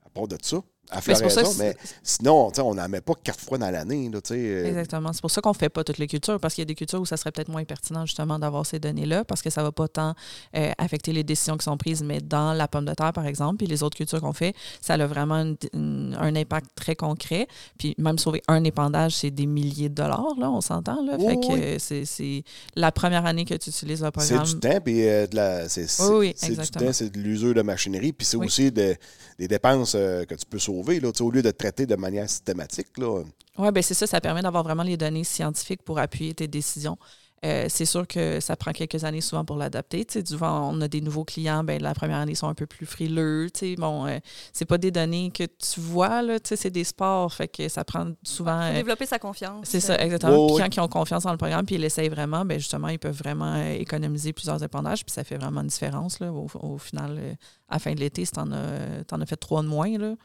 [0.06, 0.58] À part de ça,
[0.90, 3.70] à Mais c'est pour ça mais c'est- sinon, on n'en met pas quatre fois dans
[3.70, 4.10] l'année.
[4.32, 5.12] euh, Exactement.
[5.14, 6.76] C'est pour ça qu'on ne fait pas toutes les cultures, parce qu'il y a des
[6.76, 9.66] cultures où ça serait peut-être moins pertinent justement d'avoir ces données-là, parce que ça ne
[9.68, 10.14] va pas tant
[10.56, 13.58] euh, affecter les décisions qui sont prises, mais dans la pomme de terre, par exemple,
[13.58, 17.48] puis les autres cultures qu'on fait, ça a vraiment une- une- un impact très concret.
[17.78, 21.04] Puis même sauver un épandage, c'est des milliers de dollars, là, on s'entend.
[21.04, 21.16] Là.
[21.20, 22.44] Oui, fait que euh, c'est- c'est
[22.76, 24.46] la première année que tu utilises le C'est programme.
[24.46, 27.54] du temps, puis euh, de la, c'est, c'est- Oui, c'est du temps, c'est de l'usure
[27.54, 28.96] de machinerie, puis c'est aussi de-
[29.38, 32.98] des dépenses que tu peux sauver, là, au lieu de traiter de manière systématique.
[32.98, 33.24] Là.
[33.58, 36.98] Oui, ben c'est ça, ça permet d'avoir vraiment les données scientifiques pour appuyer tes décisions.
[37.46, 40.04] Euh, c'est sûr que ça prend quelques années souvent pour l'adapter.
[40.06, 42.56] Tu sais, souvent, on a des nouveaux clients, ben, la première année, ils sont un
[42.56, 43.50] peu plus frileux.
[43.54, 44.18] Tu sais, bon, euh,
[44.54, 47.70] c'est pas des données que tu vois, là, tu sais, c'est des sports, fait que
[47.70, 48.60] ça prend souvent...
[48.60, 49.68] Euh, développer sa confiance.
[49.70, 50.48] c'est ça, exactement.
[50.48, 50.62] Puis oui.
[50.62, 53.18] quand ils ont confiance dans le programme puis ils l'essayent vraiment, ben justement, ils peuvent
[53.18, 56.20] vraiment euh, économiser plusieurs épandages, puis ça fait vraiment une différence.
[56.20, 57.34] Là, au, au final, euh,
[57.70, 60.16] à la fin de l'été, si tu en, as fait trois de moins, là,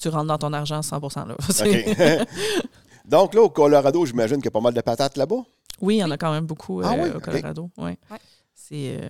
[0.00, 2.24] tu rentres dans ton argent à 100% là.
[3.04, 5.42] Donc là, au Colorado, j'imagine qu'il y a pas mal de patates là-bas?
[5.80, 7.20] Oui, il y en a quand même beaucoup euh, Ah oui, au.
[7.20, 7.70] Colorado.
[7.76, 7.98] Ouais.
[8.10, 8.18] Ouais.
[8.54, 9.08] C'est, euh,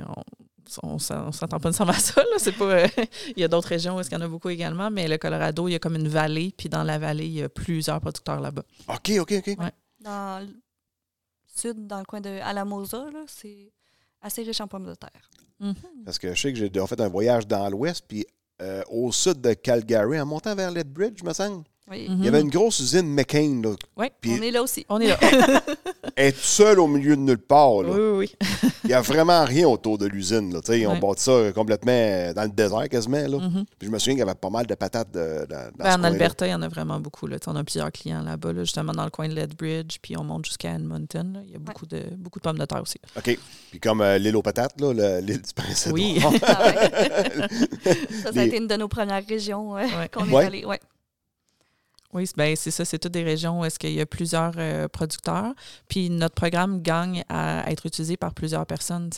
[0.82, 2.22] on, on s'attend pas nécessairement à ça.
[2.22, 2.36] Là.
[2.38, 2.88] C'est pas, euh,
[3.36, 5.68] il y a d'autres régions où il y en a beaucoup également, mais le Colorado,
[5.68, 8.40] il y a comme une vallée, puis dans la vallée, il y a plusieurs producteurs
[8.40, 8.62] là-bas.
[8.88, 9.56] OK, OK, OK.
[10.00, 10.54] Dans le
[11.46, 13.72] sud, dans le coin de Alamosa, là, c'est
[14.22, 15.30] assez riche en pommes de terre.
[15.58, 15.74] Mhm.
[16.04, 18.24] Parce que je sais que j'ai déjà fait un voyage dans l'ouest, puis
[18.60, 22.06] euh, au sud de Calgary, en montant vers Lethbridge, me semble, Oui.
[22.08, 22.16] Mhm.
[22.20, 23.60] il y avait une grosse usine McCain.
[23.62, 24.86] Là, puis On est là aussi.
[24.88, 25.18] On est là.
[26.16, 27.82] toute seule au milieu de nulle part.
[27.82, 27.90] Là.
[27.90, 28.48] oui, oui, oui.
[28.84, 30.52] Il n'y a vraiment rien autour de l'usine.
[30.52, 30.60] Là.
[30.60, 31.00] Tu sais, Ils ont Ouais.
[31.00, 33.18] bâti ça complètement dans le désert quasiment.
[33.26, 33.38] Là.
[33.38, 33.64] Mhm.
[33.78, 35.92] Puis je me souviens qu'il y avait pas mal de patates de- dans, dans Ben,
[35.92, 36.04] ce en.
[36.04, 37.26] Alberta, il y en a vraiment beaucoup.
[37.26, 37.36] Là.
[37.46, 40.46] On a plusieurs clients là-bas, là, justement dans le coin de Lethbridge, puis on monte
[40.46, 41.32] jusqu'à Edmonton.
[41.34, 41.40] là.
[41.46, 42.98] Il y a beaucoup, de, beaucoup de pommes de terre aussi.
[43.16, 43.38] OK.
[43.70, 46.20] Puis comme euh, l'île aux patates, là, le- l'île du prince Oui.
[46.42, 46.90] Ah ouais.
[47.84, 50.08] ça, ça a Les- été une de nos premières régions euh, Ouais.
[50.12, 50.44] qu'on est Ouais.
[50.44, 50.64] allé.
[52.12, 54.52] Oui, c'est- ben, c'est ça, c'est toutes des régions où est-ce qu'il y a plusieurs
[54.56, 55.52] euh, producteurs.
[55.88, 59.10] Puis notre programme gagne à être utilisé par plusieurs personnes.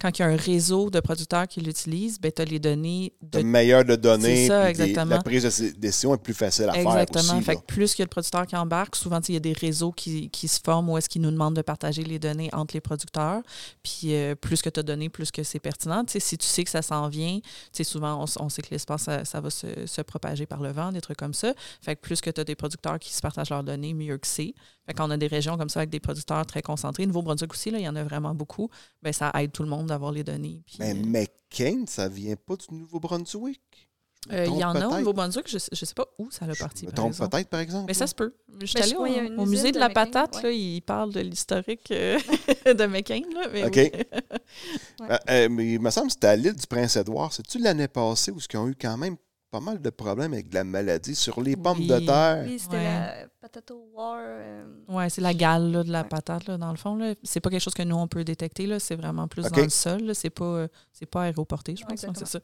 [0.00, 3.12] Quand il y a un réseau de producteurs qui l'utilisent, ben, tu as les données
[3.22, 4.36] Le de meilleur de données.
[4.42, 5.04] C'est ça, des- exactement.
[5.16, 7.22] la prise de décision est plus facile à Exactement.
[7.22, 7.44] faire aussi.
[7.44, 9.52] fait que plus qu'il y a de producteurs qui embarquent, souvent, il y a des
[9.52, 12.74] réseaux qui, qui se forment où est-ce qu'ils nous demandent de partager les données entre
[12.74, 13.42] les producteurs.
[13.82, 16.02] Puis euh, plus que tu as donné, plus que c'est pertinent.
[16.08, 17.38] Si tu sais que ça s'en vient,
[17.82, 20.90] souvent, on, on sait que l'espace, ça, ça va se, se propager par le vent,
[20.92, 21.54] des trucs comme ça.
[21.80, 24.18] Fait que plus que tu tu as des producteurs qui se partagent leurs données, mieux
[24.18, 24.54] que c'est.
[24.86, 27.06] Fait qu'on a des régions comme ça avec des producteurs très concentrés.
[27.06, 28.70] Nouveau-Brunswick aussi, là, il y en a vraiment beaucoup.
[29.02, 30.62] Ben, ça aide tout le monde d'avoir les données.
[30.66, 33.90] Puis, Mais euh, McCain, ça vient pas du Nouveau-Brunswick?
[34.30, 34.98] Euh, il y en a au.
[34.98, 36.84] Nouveau-Brunswick, je ne sais pas où ça a parti.
[36.84, 37.30] Me par trompe exemple.
[37.30, 37.84] peut-être, par exemple.
[37.86, 38.34] Mais ça se peut.
[38.60, 40.42] Je suis Ben, allée au, musée de, de la McCain, patate, ouais.
[40.42, 42.18] là, il parle de l'historique euh,
[42.66, 43.22] de McCain.
[43.32, 43.76] Là, mais OK.
[43.76, 45.06] oui.
[45.30, 47.32] Euh, mais il me semble que c'était à l'île du Prince-Édouard.
[47.32, 49.16] C'est-tu l'année passée où ils ont eu quand même
[49.50, 52.06] pas mal de problèmes avec de la maladie sur les pommes de Oui.
[52.06, 52.44] terre?
[52.46, 52.84] Oui, c'était Ouais.
[52.84, 54.18] la Potato War.
[54.20, 56.08] euh, Oui, c'est la gale là, de la Ouais.
[56.08, 56.98] patate, là, dans le fond.
[57.24, 58.66] C'est pas quelque chose que nous, on peut détecter.
[58.66, 58.78] Là.
[58.78, 60.14] C'est vraiment plus dans le sol.
[60.14, 62.00] C'est pas, euh, c'est pas aéroporté, je pense.
[62.00, 62.38] c'est ça.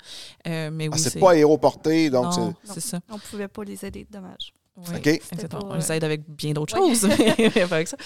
[0.49, 2.81] Euh, mais oui, Ah, c'est pas aéroporté, donc non, c'est.
[2.81, 3.01] ça.
[3.09, 4.53] on ne pouvait pas les aider, dommage.
[4.77, 5.07] Oui, OK.
[5.07, 5.69] exactement.
[5.71, 6.89] On les aide avec bien d'autres Ouais.
[6.95, 7.09] choses.
[7.57, 7.97] mais pas avec ça.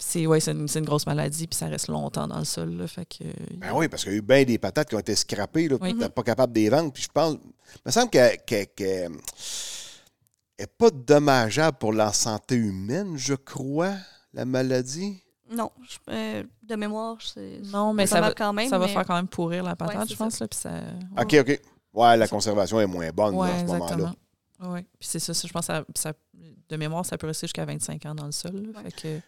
[0.00, 0.02] Euh.
[0.02, 2.70] C'est, ouais, c'est, une, c'est une grosse maladie, puis ça reste longtemps dans le sol.
[2.76, 3.24] Là, fait que,
[3.56, 5.78] Ben oui, parce qu'il y a eu bien des patates qui ont été scrappées, là,
[5.78, 5.98] puis Oui.
[5.98, 6.92] t'es pas capable de les vendre.
[6.92, 7.34] Puis je pense.
[7.34, 9.12] Il me semble qu'elle qu'elle- qu'elle
[10.58, 13.94] est pas dommageable pour la santé humaine, je crois,
[14.32, 15.22] la maladie.
[15.52, 17.60] Non, je- euh, de mémoire, c'est.
[17.64, 18.68] Non, mais ça pas va, quand même.
[18.68, 20.38] ça va faire quand même pourrir la patate, je pense.
[20.40, 20.70] Là, puis ça,
[21.20, 21.60] OK, OK.
[21.92, 24.14] Ouais, la conservation est moins bonne à ce moment-là.
[24.62, 26.12] Oui, puis c'est ça, ça, je pense que ça, ça-
[26.68, 28.52] de mémoire, ça peut rester jusqu'à 25 ans dans le sol.
[28.72, 28.78] là.
[28.80, 28.90] Ouais.
[28.90, 29.20] Fait que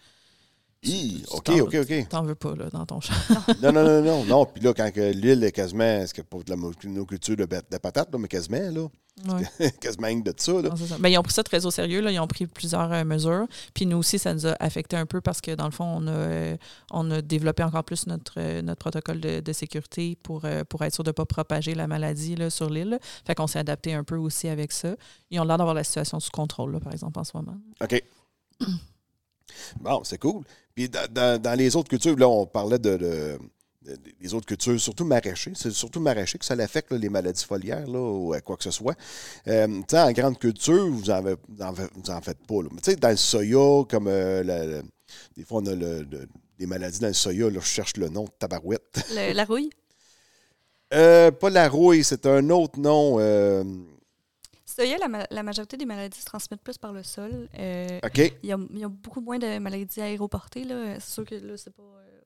[0.85, 2.09] Hi, OK, t'en- OK, OK.
[2.09, 3.15] t'en veux pas là, dans ton champ.
[3.63, 4.47] Non, non, non, non, non.
[4.47, 8.13] Puis là, quand l'île est quasiment, est-ce que pas de la monoculture de, de patates,
[8.13, 8.89] là, mais quasiment, là.
[9.29, 9.71] Ouais.
[9.81, 10.71] quasiment de ça, là.
[10.71, 10.97] Non, ça.
[10.99, 12.01] Ben, ils ont pris ça très au sérieux.
[12.01, 12.11] Là.
[12.11, 13.47] Ils ont pris plusieurs euh, mesures.
[13.75, 16.07] Puis nous aussi, ça nous a affecté un peu parce que, dans le fond, on
[16.09, 16.57] a, euh,
[16.91, 20.83] on a développé encore plus notre, euh, notre protocole de, de sécurité pour, euh, pour
[20.83, 22.99] être sûr de ne pas propager la maladie là, sur l'île.
[23.25, 24.97] Fait qu'on s'est adapté un peu aussi avec ça.
[25.31, 27.57] Ils ont l'air d'avoir la situation sous contrôle, là, par exemple, en ce moment.
[27.81, 28.03] OK.
[29.81, 30.45] Bon, c'est cool.
[30.75, 33.39] Puis dans, dans- dans les autres cultures, là, on parlait de, de-
[33.83, 35.53] de- des autres cultures, surtout maraîchers.
[35.55, 38.71] C'est surtout maraîchers que ça l'affecte, les maladies foliaires, là, ou euh, quoi que ce
[38.71, 38.95] soit.
[39.49, 42.47] Euh, tu sais, en grande culture, vous en, avez- vous en, fait- vous en faites
[42.47, 42.63] pas.
[42.63, 42.69] là.
[42.73, 44.83] Mais tu sais, dans le soya, comme euh, la- la-
[45.37, 48.09] des fois, on a le- le- des maladies dans le soya, là, je cherche le
[48.09, 49.05] nom, tabarouette.
[49.15, 49.71] Le- la rouille?
[50.95, 53.19] Euh, pas la rouille, c'est un autre nom.
[54.75, 57.49] Soya, la, ma- la majorité des maladies se transmettent plus par le sol.
[57.59, 58.19] Euh, OK.
[58.43, 60.65] Il y, a, il y a beaucoup moins de maladies aéroportées.
[60.65, 60.95] là.
[61.01, 61.83] C'est sûr que là, c'est pas.
[61.83, 62.21] euh,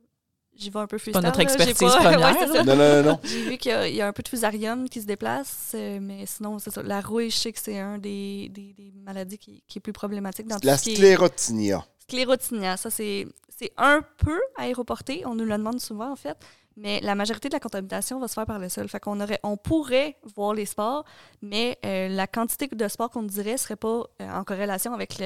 [0.54, 1.20] J'y vais un peu freestyle.
[1.20, 2.46] pas notre expertise pas- première, Ouais.
[2.64, 3.20] Non, non, non, non.
[3.24, 5.72] J'ai vu qu'il y a, il y a un peu de fusarium qui se déplace,
[5.74, 6.82] euh, mais sinon, c'est ça.
[6.82, 9.92] La rouille, je sais que c'est un des, des- des maladies qui, qui est plus
[9.92, 11.84] problématique dans tout La sclérotinia.
[11.98, 12.76] sclérotinia.
[12.76, 13.26] Ça, c'est
[13.58, 15.22] c'est un peu aéroporté.
[15.26, 16.36] On nous le demande souvent, en fait.
[16.76, 18.86] Mais la majorité de la contamination va se faire par le sol.
[18.88, 21.04] Fait qu'on aurait, on pourrait voir les spores,
[21.40, 25.18] mais euh, la quantité de spores qu'on dirait ne serait pas euh, en corrélation avec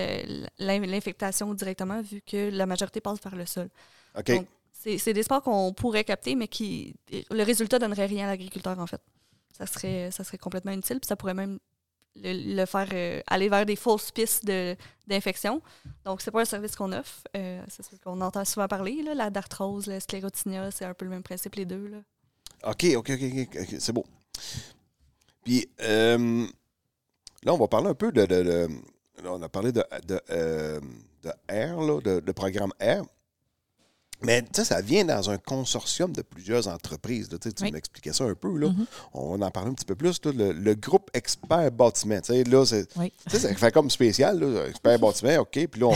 [0.58, 3.68] l'infectation directement, vu que la majorité passe par le sol.
[4.16, 4.32] OK.
[4.72, 6.96] C'est des spores qu'on pourrait capter, mais qui
[7.30, 9.02] le résultat donnerait rien à l'agriculteur, en fait.
[9.52, 11.58] Ça serait, ça serait complètement inutile, puis ça pourrait même
[12.16, 14.44] le, faire euh, aller vers des fausses pistes
[15.06, 15.62] d'infection.
[16.04, 17.22] Donc, c'est pas un service qu'on offre.
[17.36, 19.02] Euh, c'est ce qu'on entend souvent parler.
[19.02, 21.88] Là, la darthrose, la sclérotinia, c'est un peu le même principe, les deux.
[21.88, 21.98] Là.
[22.70, 24.04] OK, OK, OK, c'est beau.
[25.44, 26.46] Puis euh,
[27.42, 28.68] là, on va parler un peu de.
[29.24, 30.20] on a parlé de, de,
[31.22, 33.04] de R, là, de programme R.
[34.22, 37.30] Mais ça vient dans un consortium de plusieurs entreprises.
[37.32, 37.38] là.
[37.38, 37.72] Tu Oui.
[37.72, 38.56] m'expliquais ça un peu.
[38.58, 38.68] Là.
[38.68, 38.86] Mhm.
[39.14, 40.20] On va en parler un petit peu plus.
[40.24, 40.32] là.
[40.32, 42.20] Le, le groupe Expert Bâtiment.
[42.28, 43.12] Là, c'est, Oui.
[43.28, 44.38] ça fait comme spécial.
[44.38, 44.66] Là.
[44.68, 45.66] Expert Bâtiment, OK.
[45.66, 45.94] Puis là, on,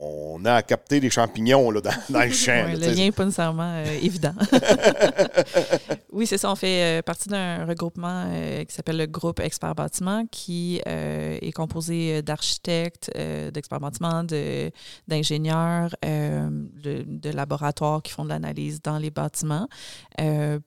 [0.00, 2.52] on a capté des champignons là, dans, dans le champ.
[2.52, 4.34] Ouais, là, le lien n'est pas nécessairement euh, évident.
[6.12, 6.50] oui, c'est ça.
[6.50, 11.52] On fait euh, partie d'un regroupement euh, qui s'appelle le groupe Expert Bâtiment, qui est
[11.54, 13.10] composé d'architectes,
[13.52, 14.70] d'experts bâtiments, de-
[15.08, 19.68] d'ingénieurs, de, de laboratoires qui font de l'analyse dans les bâtiments.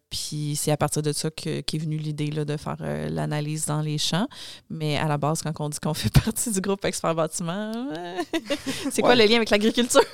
[0.10, 2.78] Puis c'est à partir de ça que- qu'est venue l'idée de faire
[3.10, 4.28] l'analyse dans les champs.
[4.70, 7.72] Mais à la base, quand on dit qu'on fait partie du groupe Expert Bâtiment,
[8.92, 9.16] c'est quoi Ouais.
[9.20, 10.02] Le lien avec l'agriculture?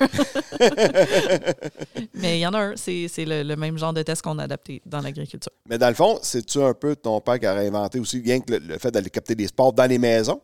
[2.14, 4.38] Mais il y en a un, c'est c'est le, le même genre de test qu'on
[4.38, 5.52] a adapté dans l'agriculture.
[5.68, 8.52] Mais dans le fond, c'est-tu un peu ton père qui a inventé aussi rien que
[8.52, 10.40] le, le fait d'aller capter des sports dans les maisons?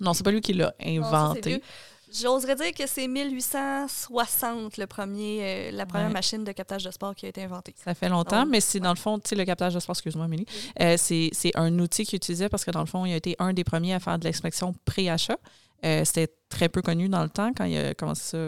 [0.00, 1.62] Non, c'est pas lui qui l'a inventé.
[2.10, 6.12] J'oserais dire que c'est 1860 le premier, euh, la première Ouais.
[6.14, 7.74] machine de captage de sport qui a été inventée.
[7.84, 9.92] Ça fait longtemps, Donc, mais c'est dans le fond, tu sais, le captage de sport,
[9.94, 10.46] excuse-moi, Amélie,
[10.80, 13.36] euh, c'est c'est un outil qu'il utilisait parce que dans le fond, il a été
[13.38, 15.36] un des premiers à faire de l'inspection pré-achat.
[15.84, 18.38] Euh, C'était très peu connu dans le temps quand il a commencé ça.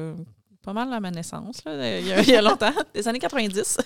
[0.63, 3.19] Pas mal à ma naissance, là, il, y a, il y a longtemps, des années
[3.19, 3.79] 90.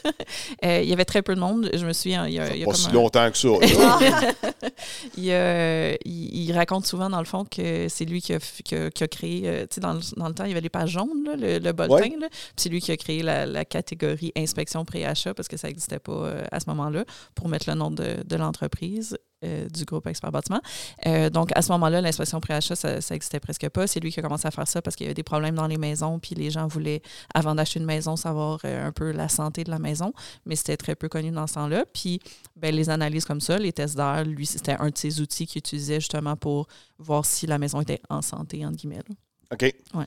[0.65, 1.71] Euh, il y avait très peu de monde.
[1.73, 3.39] Je me souviens, il y a, il y a Pas comme si un- longtemps que
[3.39, 3.49] ça.
[5.17, 8.75] il, euh, il, il raconte souvent, dans le fond, que c'est lui qui a, qui
[8.75, 10.61] a- qui a créé, euh, tu sais, dans le, dans le temps, il y avait
[10.61, 12.17] les pages jaunes, là, le, le bulletin, Ouais.
[12.21, 12.29] là.
[12.31, 16.01] Puis c'est lui qui a créé la, la catégorie inspection pré-achat parce que ça n'existait
[16.01, 17.05] pas euh, à ce moment-là
[17.37, 19.17] pour mettre le nom de, de l'entreprise.
[19.45, 20.61] Euh, du groupe Expert Bâtiment.
[21.07, 23.87] Euh, donc, à ce moment-là, l'inspection pré-achat, ça n'existait presque pas.
[23.87, 25.67] C'est lui qui a commencé à faire ça parce qu'il y avait des problèmes dans
[25.67, 27.03] les maisons, puis les gens voulaient,
[27.35, 30.13] avant d'acheter une maison, savoir euh, un peu la santé de la maison,
[30.47, 31.85] mais c'était très peu connu dans ce temps-là.
[31.93, 32.21] Puis,
[32.57, 35.61] ben, les analyses comme ça, les tests d'air, lui, c'était un de ses outils qu'il
[35.61, 36.67] utilisait justement pour
[36.99, 39.03] voir si la maison était en santé, entre guillemets.
[39.09, 39.15] là.
[39.53, 39.75] OK.
[39.95, 40.07] Ouais.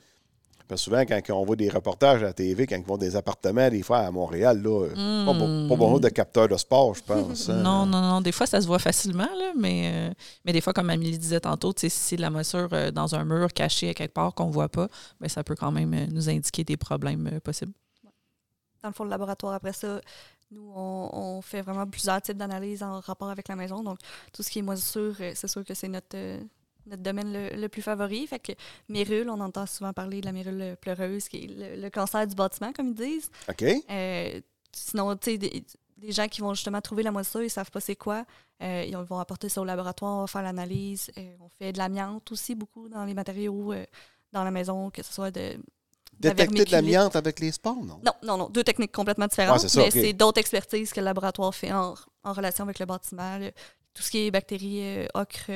[0.68, 3.16] Parce que souvent, quand on voit des reportages à la TV, quand ils vont des
[3.16, 7.02] appartements, des fois à Montréal, là, euh, pas, pas beaucoup de capteurs de sport, je
[7.02, 7.48] pense.
[7.48, 7.58] hein.
[7.58, 7.62] Hmm.
[7.62, 8.20] Non, non, non.
[8.20, 11.40] Des fois, ça se voit facilement, là, mais, euh, mais des fois, comme Amélie disait
[11.40, 14.48] tantôt, si c'est de la moisissure euh, dans un mur caché à quelque part qu'on
[14.48, 14.88] ne voit pas,
[15.20, 17.72] ben, ça peut quand même euh, nous indiquer des problèmes euh, possibles.
[18.82, 20.00] Dans le fond, le laboratoire, après ça,
[20.50, 23.82] nous, on, on fait vraiment plusieurs types d'analyses en rapport avec la maison.
[23.82, 23.98] Donc,
[24.32, 26.40] tout ce qui est moisissure, c'est sûr que c'est notre, euh,
[26.88, 28.26] notre domaine le, le plus favori.
[28.26, 28.52] Fait que
[28.88, 31.46] mérule, on entend souvent parler de la mérule pleureuse, qui est
[31.76, 33.30] le, le cancer du bâtiment, comme ils disent.
[33.48, 33.62] OK.
[33.90, 34.40] Euh,
[34.72, 35.64] sinon, tu sais, des,
[35.98, 38.24] des gens qui vont justement trouver la moisissure, ils ne savent pas c'est quoi.
[38.62, 41.10] Euh, ils vont apporter ça au laboratoire, on va faire l'analyse.
[41.16, 43.72] Euh, on fait de l'amiante aussi beaucoup dans les matériaux
[44.32, 45.56] dans la maison, que ce soit de.
[46.20, 48.00] Détecter de l'amiante avec les sports, non?
[48.04, 49.60] Non, non, non, deux techniques complètement différentes.
[49.60, 52.86] C'est ça, mais c'est d'autres expertises que le laboratoire fait en, en relation avec le
[52.86, 53.38] bâtiment.
[53.38, 53.52] le-
[53.94, 55.50] tout ce qui est bactéries, ocre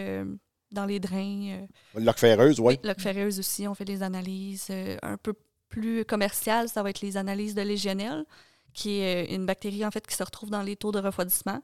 [0.72, 1.48] dans les drains.
[1.50, 1.66] euh,
[2.00, 2.78] Loque ferreuse, oui.
[2.82, 5.34] Loque ferreuse aussi, on fait des analyses euh, un peu
[5.68, 6.68] plus commerciales.
[6.68, 8.24] Ça va être les analyses de Légionelle,
[8.74, 11.62] qui est euh, une bactérie en fait qui se retrouve dans les tours de refroidissement.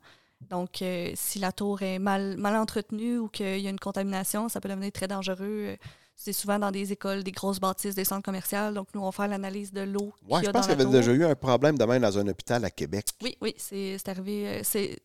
[0.50, 4.48] Donc, euh, si la tour est mal, mal entretenue ou qu'il y a une contamination,
[4.48, 5.76] ça peut devenir très dangereux.
[6.14, 8.72] C'est souvent dans des écoles, des grosses bâtisses, des centres commerciaux.
[8.72, 10.12] Donc, nous, on faire l'analyse de l'eau.
[10.28, 10.92] Y je pense qu'il y avait tour.
[10.92, 13.06] déjà eu un problème de même dans un hôpital à Québec.
[13.22, 14.60] Oui, oui, c'est arrivé.
[14.64, 14.98] C'est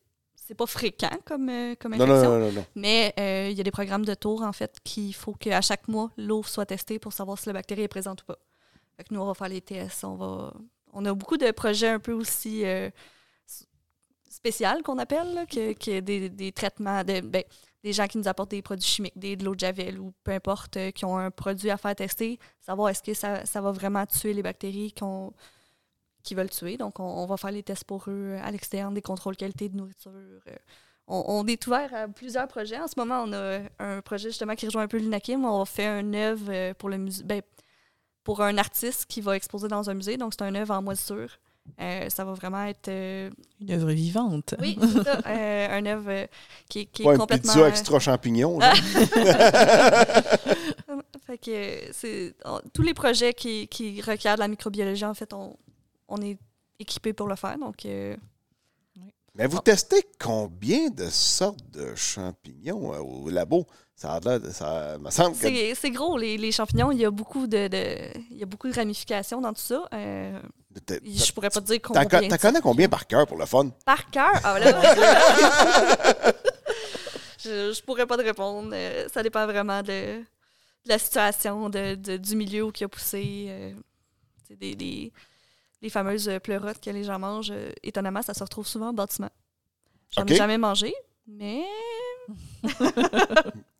[0.53, 2.15] c'est pas fréquent comme, euh, comme infection.
[2.15, 2.65] non, non, non, non.
[2.75, 5.87] Mais euh, il y a des programmes de tours, en fait, qu'il faut qu'à chaque
[5.87, 8.37] mois, l'eau soit testée pour savoir si la bactérie est présente ou pas.
[8.95, 10.03] Fait que nous, on va faire les tests.
[10.03, 10.53] On, va...
[10.93, 12.89] on a beaucoup de projets un peu aussi euh,
[13.47, 13.65] s-
[14.29, 17.43] spéciaux qu'on appelle, là, que, que des, des traitements, de, ben,
[17.83, 20.31] des gens qui nous apportent des produits chimiques, des, de l'eau de javel ou peu
[20.31, 23.71] importe, euh, qui ont un produit à faire tester, savoir est-ce que ça, ça va
[23.71, 25.33] vraiment tuer les bactéries qu'on
[26.23, 26.77] qui veulent tuer.
[26.77, 29.75] Donc, on, on va faire les tests pour eux à l'externe, des contrôles qualité de
[29.77, 30.11] nourriture.
[30.15, 30.39] euh,
[31.07, 32.79] on, on est ouvert à plusieurs projets.
[32.79, 35.43] En ce moment, on a un projet justement qui rejoint un peu l'INAKIM.
[35.43, 37.41] On fait un œuvre euh, pour le musée, ben,
[38.23, 40.15] pour un artiste qui va exposer dans un musée.
[40.15, 41.37] Donc, c'est un œuvre en moisissure.
[41.81, 42.87] Euh, ça va vraiment être.
[42.89, 43.29] euh,
[43.61, 44.55] Une œuvre vivante.
[44.59, 45.19] oui, c'est ça.
[45.27, 46.25] euh, un œuvre euh,
[46.69, 47.53] qui, est- qui est Pas une complètement.
[47.53, 48.59] pizza extra champignons.
[48.59, 48.73] là.
[51.25, 55.33] fait que c'est on- tous les projets qui, qui requièrent de la microbiologie, en fait,
[55.33, 55.55] on,
[56.13, 56.37] on est
[56.79, 57.57] équipé pour le faire.
[57.57, 58.15] Donc, euh,
[59.35, 63.65] Mais vous testez combien de sortes de champignons euh, au labo?
[63.95, 64.19] Ça
[64.51, 65.75] ça me semble que.
[65.75, 66.91] c'est gros, les, les champignons.
[66.91, 69.87] Il y a beaucoup de, de- il y a beaucoup de ramifications dans tout ça.
[69.93, 70.39] Euh,
[71.05, 72.05] je pourrais pas te dire combien.
[72.27, 73.69] t'en connais combien par cœur pour le fun?
[73.85, 74.31] Par cœur?
[74.43, 74.71] Ah, voilà.
[77.39, 78.71] je, je pourrais pas te répondre.
[78.73, 80.25] Euh, ça dépend vraiment de, de
[80.85, 83.45] la situation, de, de- du milieu où il a poussé.
[83.49, 83.73] euh,
[84.59, 85.11] des-
[85.83, 87.51] les fameuses pleurotes que les gens mangent.
[87.51, 89.29] euh, étonnamment, ça se retrouve souvent en bâtiment.
[90.11, 90.93] J'en ai jamais mangé,
[91.27, 91.63] mais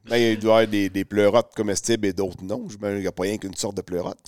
[0.06, 2.68] Ben, il doit y avoir des, des pleurotes comestibles et d'autres non.
[2.68, 4.20] Je qu'il n'y a pas rien qu'une sorte de pleurote.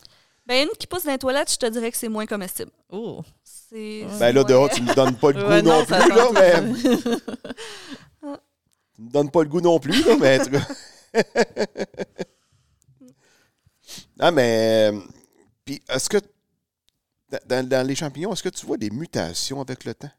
[0.45, 2.71] ben, une qui pousse dans les toilettes, je te dirais que c'est moins comestible.
[2.89, 3.21] Oh.
[3.43, 6.53] C'est, Ben là, dehors, tu me donnes pas le goût Ouais, non, plus, là, mais.
[8.95, 10.39] tu me donnes pas le goût non plus, là, mais.
[14.19, 14.91] ah, mais.
[14.93, 15.01] euh,
[15.65, 16.17] Puis, est-ce que.
[17.45, 20.09] Dans- les champignons, est-ce que tu vois des mutations avec le temps?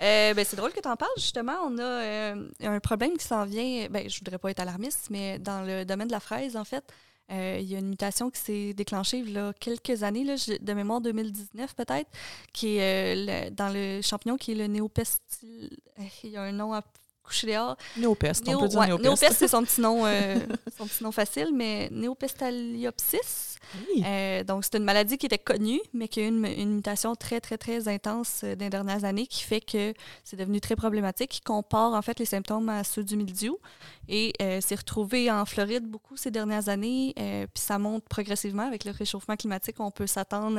[0.00, 1.54] Euh, ben, c'est drôle que tu en parles, justement.
[1.66, 3.88] On a euh, un problème qui s'en vient.
[3.90, 6.84] Ben, je voudrais pas être alarmiste, mais dans le domaine de la fraise, en fait,
[7.32, 10.34] euh, il y a une mutation qui s'est déclenchée il y a quelques années, là,
[10.60, 12.08] de mémoire 2019 peut-être,
[12.52, 15.76] qui est le- dans le champignon qui est le néopestil.
[16.22, 16.82] Il y a un nom à
[17.28, 17.76] coucher dehors.
[17.96, 19.04] Néopeste, on Néo- peut dire ouais, néopeste.
[19.04, 20.36] néopeste, c'est son petit nom, euh,
[20.78, 23.56] son petit nom facile, mais néopestaliopsis.
[23.88, 24.02] Oui.
[24.06, 27.14] Euh, donc, c'est une maladie qui était connue, mais qui a eu une, une mutation
[27.14, 29.92] très, très, très intense euh, dans les dernières années qui fait que
[30.24, 33.58] c'est devenu très problématique, qui compare en fait les symptômes à ceux du mildiou.
[34.08, 38.84] Et euh, c'est retrouvé en Floride beaucoup ces dernières années, puis ça monte progressivement avec
[38.86, 39.76] le réchauffement climatique.
[39.80, 40.58] On peut s'attendre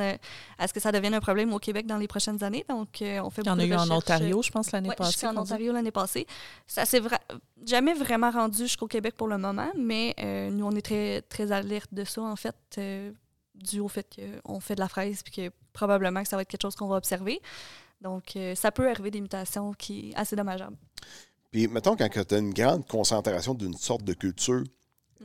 [0.58, 2.64] à ce que ça devienne un problème au Québec dans les prochaines années.
[2.68, 5.26] Donc, on fait Il y en a eu en Ontario, je pense, l'année Ouais, passée.
[5.28, 5.36] dit.
[5.36, 6.26] Ontario l'année passée.
[6.66, 7.20] Ça s'est vra-
[7.66, 11.50] jamais vraiment rendu jusqu'au Québec pour le moment, mais euh, nous, on est très, très
[11.52, 13.12] alerte de ça, en fait, euh,
[13.54, 14.06] dû au fait
[14.44, 16.88] qu'on fait de la fraise puis que probablement que ça va être quelque chose qu'on
[16.88, 17.40] va observer.
[18.00, 20.76] Donc, euh, ça peut arriver des mutations qui assez dommageables.
[21.50, 24.62] Puis, mettons, quand tu as une grande concentration d'une sorte de culture,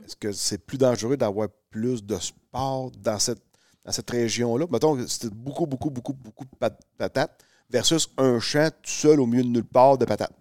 [0.04, 3.42] est-ce que c'est plus dangereux d'avoir plus de sport dans cette,
[3.84, 4.66] dans cette région-là?
[4.70, 9.26] Mettons, c'était beaucoup, beaucoup, beaucoup, beaucoup de pat- patates versus un champ tout seul au
[9.26, 10.36] milieu de nulle part de patates.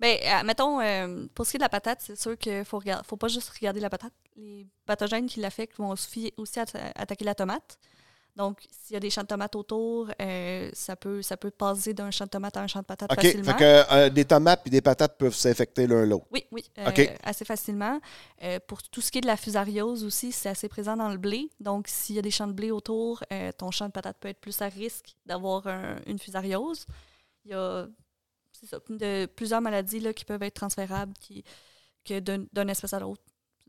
[0.00, 2.78] Ben, euh, mettons, euh, pour ce qui est de la patate, c'est sûr qu'il faut,
[2.78, 4.12] regarder, faut pas juste regarder la patate.
[4.36, 7.78] Les pathogènes qui l'affectent vont aussi, aussi atta- attaquer la tomate.
[8.36, 11.92] Donc, s'il y a des champs de tomates autour, euh, ça, peut, ça peut passer
[11.92, 13.20] d'un champ de tomates à un champ de patates OK.
[13.20, 13.44] facilement.
[13.52, 16.26] Fait que euh, des tomates et des patates peuvent s'infecter l'un l'autre.
[16.30, 17.10] Oui, oui, euh, OK.
[17.24, 17.98] assez facilement.
[18.68, 21.50] Pour tout ce qui est de la fusariose aussi, c'est assez présent dans le blé.
[21.58, 23.24] Donc, s'il y a des champs de blé autour,
[23.56, 26.86] ton champ de patates peut être plus à risque d'avoir un- une fusariose.
[27.44, 27.88] Il y a
[28.60, 31.44] c'est ça, de, plusieurs maladies là, qui peuvent être transférables qui,
[32.04, 33.22] que d'un d'une espèce à l'autre.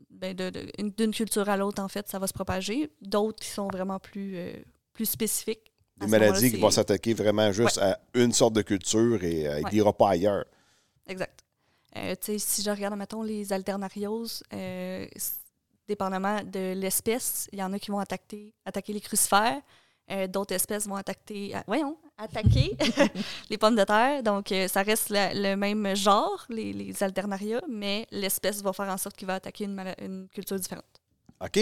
[0.08, 2.90] Ben, D'une culture à l'autre, en fait, ça va se propager.
[3.02, 4.52] D'autres qui sont vraiment plus, euh,
[4.92, 5.70] plus spécifiques.
[5.98, 9.70] Des maladies qui vont s'attaquer vraiment juste à une sorte de culture et euh, Ouais.
[9.72, 10.46] n'ira pas ailleurs.
[11.06, 11.44] Exact.
[11.96, 15.06] Euh, si je regarde, mettons, les alternarioses, euh,
[15.86, 19.60] dépendamment de l'espèce, il y en a qui vont attaquer, attaquer les crucifères.
[20.28, 22.76] D'autres espèces vont attaquer, ah, voyons, attaquer
[23.50, 24.22] les pommes de terre.
[24.22, 26.94] Donc, euh, ça reste le même genre, les, les
[27.68, 30.84] mais l'espèce va faire en sorte qu'il va attaquer une, culture différente.
[31.40, 31.60] OK?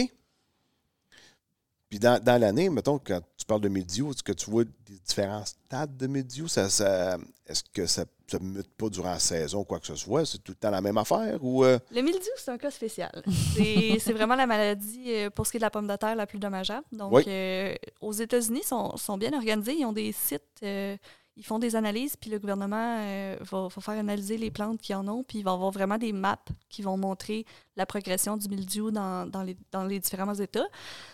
[1.88, 4.98] Puis dans, dans l'année, mettons, quand tu parles de mildiou, est-ce que tu vois des
[5.06, 6.46] différents stades de mildiou?
[6.46, 7.86] Ça, ça, est-ce que
[8.30, 10.24] ça ne mute pas durant la saison quoi que ce soit?
[10.26, 11.38] C'est tout le temps la même affaire?
[11.42, 13.22] Ou, euh, Le mildiou, c'est un cas spécial.
[13.56, 16.26] C'est vraiment la maladie, euh, pour ce qui est de la pomme de terre, la
[16.26, 16.84] plus dommageable.
[16.92, 17.24] Donc, Oui.
[17.26, 19.74] euh, aux États-Unis, ils sont, sont bien organisés.
[19.78, 20.96] Ils ont des sites, euh,
[21.36, 22.96] ils font des analyses, puis le gouvernement
[23.42, 26.12] va, va faire analyser les plantes qui en ont, puis il va avoir vraiment des
[26.12, 26.36] maps
[26.68, 27.44] qui vont montrer
[27.76, 30.66] la progression du mildiou dans, dans les, dans les différents États.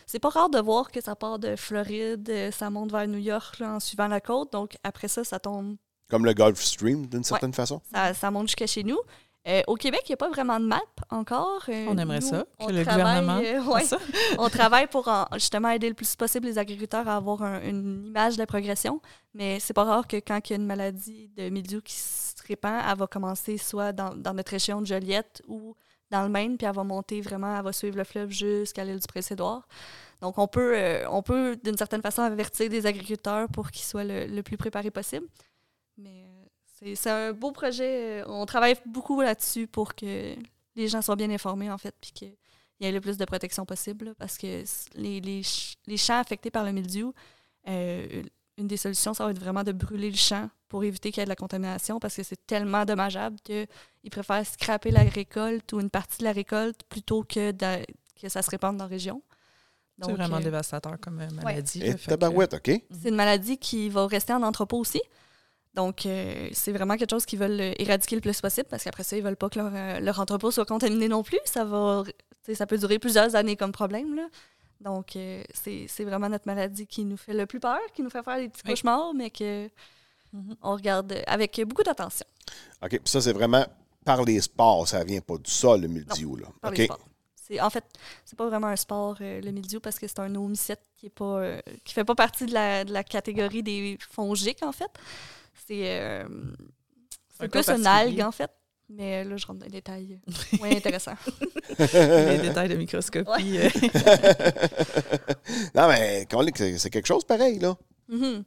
[0.07, 3.59] C'est pas rare de voir que ça part de Floride, ça monte vers New York
[3.59, 4.51] là, en suivant la côte.
[4.53, 5.77] Donc, après ça, ça tombe
[6.11, 7.81] comme le Gulf Stream, d'une certaine façon?
[7.93, 8.99] ça, ça monte jusqu'à chez nous.
[9.47, 10.81] Euh, au Québec, il n'y a pas vraiment de map
[11.11, 11.63] encore.
[11.69, 13.99] Euh, On aimerait nous, ça, on que le travaille, gouvernement euh, fasse ouais, ça.
[14.39, 18.07] on travaille pour en- justement aider le plus possible les agriculteurs à avoir un- une
[18.07, 19.03] image de la progression.
[19.35, 22.33] Mais c'est pas rare que quand il y a une maladie de mildiou qui se
[22.49, 25.75] répand, elle va commencer soit dans, dans notre région de Joliette ou
[26.11, 28.99] dans le Maine, puis elle va monter vraiment, elle va suivre le fleuve jusqu'à l'île
[29.01, 29.69] du Prince-Édouard.
[30.23, 34.05] Donc, on peut, euh, on peut d'une certaine façon, avertir des agriculteurs pour qu'ils soient
[34.05, 35.27] le, le plus préparés possible.
[35.99, 36.45] Mais euh,
[36.79, 38.23] c'est- c'est un beau projet.
[38.23, 40.35] euh, On travaille beaucoup là-dessus pour que
[40.77, 42.35] les gens soient bien informés, en fait, puis qu'il
[42.81, 44.07] y ait le plus de protection possible.
[44.07, 44.65] là, parce que
[44.97, 47.15] les, les, ch- les champs affectés par le mildiou,
[47.69, 48.23] euh,
[48.59, 51.23] une des solutions, ça va être vraiment de brûler le champ pour éviter qu'il y
[51.23, 53.67] ait de la contamination parce que c'est tellement dommageable qu'ils
[54.11, 57.85] préfèrent scraper la récolte ou une partie de la récolte plutôt que, de-
[58.21, 59.23] que ça se répande dans la région.
[60.07, 61.81] C'est vraiment euh, dévastateur comme maladie.
[61.85, 62.71] Et tabarouette, OK?
[62.91, 65.01] c'est une maladie qui va rester en entrepôt aussi.
[65.75, 69.03] Donc, euh, c'est vraiment quelque chose qu'ils veulent euh, éradiquer le plus possible parce qu'après
[69.03, 71.39] ça, ils veulent pas que leur, euh, leur entrepôt soit contaminé non plus.
[71.45, 72.05] Ça va,
[72.53, 74.15] ça peut durer plusieurs années comme problème.
[74.15, 74.29] Là.
[74.81, 78.11] Donc, euh, c'est c'est vraiment notre maladie qui nous fait le plus peur, qui nous
[78.11, 78.71] fait faire des petits Oui.
[78.73, 79.69] cauchemars, mais que
[80.33, 80.57] Mhm.
[80.63, 82.27] on regarde avec beaucoup d'attention
[82.83, 82.91] OK.
[82.91, 83.65] Puis ça, c'est vraiment
[84.05, 84.87] par les sports.
[84.89, 86.37] Ça vient pas du sol, le mildiou.
[86.37, 86.47] Là.
[86.61, 86.99] par les sports.
[87.61, 87.85] En fait,
[88.25, 91.11] c'est pas vraiment un sport, euh, le mildiou, parce que c'est un omicète qui est
[91.11, 94.91] pas euh, qui fait pas partie de la, de la catégorie des fongiques, en fait.
[95.67, 96.25] C'est euh,
[97.39, 98.51] c'est plus une algue, en fait.
[98.91, 101.17] Mais là, je rentre dans les détails euh, moins intéressants.
[101.79, 103.59] les détails de microscopie.
[103.59, 103.71] euh,
[105.75, 107.77] non, mais c'est c'est quelque chose pareil, là.
[108.09, 108.45] Mhm.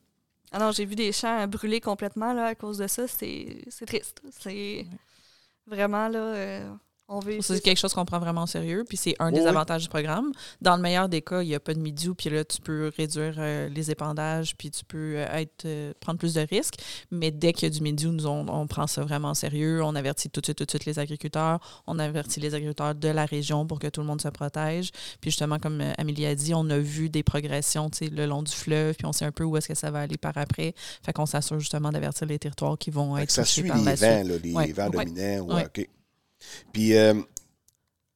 [0.52, 3.08] Ah non, j'ai vu des champs brûlés complètement là, à cause de ça.
[3.08, 4.22] C'est c'est triste.
[4.40, 4.86] C'est
[5.66, 6.20] vraiment là.
[6.20, 6.74] euh,
[7.10, 7.38] on veut.
[7.42, 9.48] C'est quelque chose qu'on prend vraiment au sérieux, puis c'est un Oui, des oui.
[9.48, 10.32] avantages du programme.
[10.62, 12.92] Dans le meilleur des cas, il n'y a pas de midiou, puis là, tu peux
[12.98, 16.76] réduire euh, les épandages, puis tu peux euh, être, euh, prendre plus de risques.
[17.12, 19.82] Mais dès qu'il y a du midiou, nous, on, on prend ça vraiment au sérieux.
[19.84, 21.60] On avertit tout de suite, tout de suite les agriculteurs.
[21.88, 24.92] On avertit les agriculteurs de la région pour que tout le monde se protège.
[25.22, 28.26] Puis justement, comme euh, Amélie a dit, on a vu des progressions tu sais, le
[28.26, 30.38] long du fleuve, puis on sait un peu où est-ce que ça va aller par
[30.38, 30.74] après.
[31.06, 33.70] Fait qu'on s'assure justement d'avertir les territoires qui vont Fait être que ça touchés suit
[33.70, 34.28] par les la vents, suite.
[34.32, 34.72] là, les Ouais.
[34.74, 35.46] vents dominants.
[35.46, 35.66] ouais, Ouais.
[35.66, 35.90] OK.
[36.72, 37.14] Puis, euh,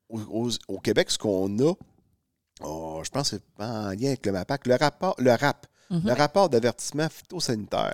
[0.10, 1.74] au, au- au Québec, ce qu'on a,
[2.64, 6.02] oh, je pense que c'est en lien avec le MAPAC, le, rapport, le RAP, Mhm.
[6.06, 7.94] le rapport d'avertissement phytosanitaire.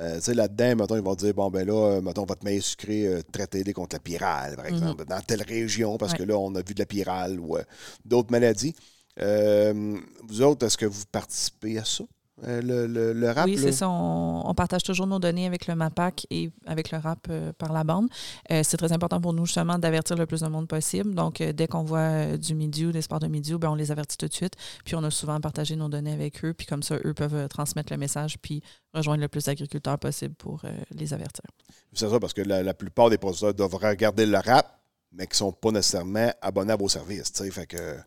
[0.00, 2.64] Euh, tu sais, là-dedans, mettons, ils vont dire, bon, ben là, euh, mettons, votre maïs
[2.64, 6.18] sucré, euh, traitez-les contre la pyrale, par exemple, dans telle région, parce Mhm.
[6.20, 6.24] Ouais.
[6.26, 7.62] que là, on a vu de la pyrale ou euh,
[8.04, 8.74] d'autres maladies.
[9.16, 12.02] Vous autres, est-ce que vous participez à ça,
[12.42, 13.46] euh, le, le, le RAP?
[13.46, 13.88] Oui, c'est ça.
[13.88, 17.72] On, on partage toujours nos données avec le MAPAC et avec le RAP euh, par
[17.72, 18.08] la bande.
[18.50, 21.14] Euh, c'est très important pour nous, justement, d'avertir le plus de monde possible.
[21.14, 23.92] Donc, euh, dès qu'on voit euh, du milieu, des sports de milieu, ben, on les
[23.92, 24.54] avertit tout de suite.
[24.84, 26.54] Puis, on a souvent partagé nos données avec eux.
[26.54, 28.62] Puis, comme ça, eux peuvent euh, transmettre le message puis
[28.92, 31.44] rejoindre le plus d'agriculteurs possible pour euh, les avertir.
[31.92, 34.80] C'est ça, parce que la, la plupart des producteurs doivent regarder le rap,
[35.12, 37.32] mais qui ne sont pas nécessairement abonnés à vos services.
[37.32, 37.98] tu sais, Fait que,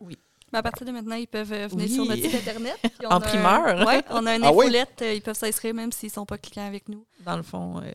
[0.53, 1.93] Mais à partir de maintenant, ils peuvent euh, venir Oui.
[1.93, 2.77] sur notre site Internet.
[3.05, 3.85] En primeur.
[3.87, 4.65] ouais, on a une Ah oui?
[4.67, 5.01] infolette.
[5.01, 7.05] euh, ils peuvent s'inscrire même s'ils ne sont pas clients avec nous.
[7.25, 7.91] Dans le fond, euh,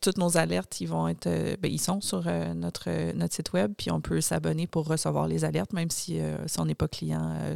[0.00, 3.52] toutes nos alertes, ils vont être, euh, ben, ils sont sur euh, notre, notre site
[3.52, 6.88] web, puis on peut s'abonner pour recevoir les alertes, même si, si on n'est pas
[6.88, 7.54] client euh,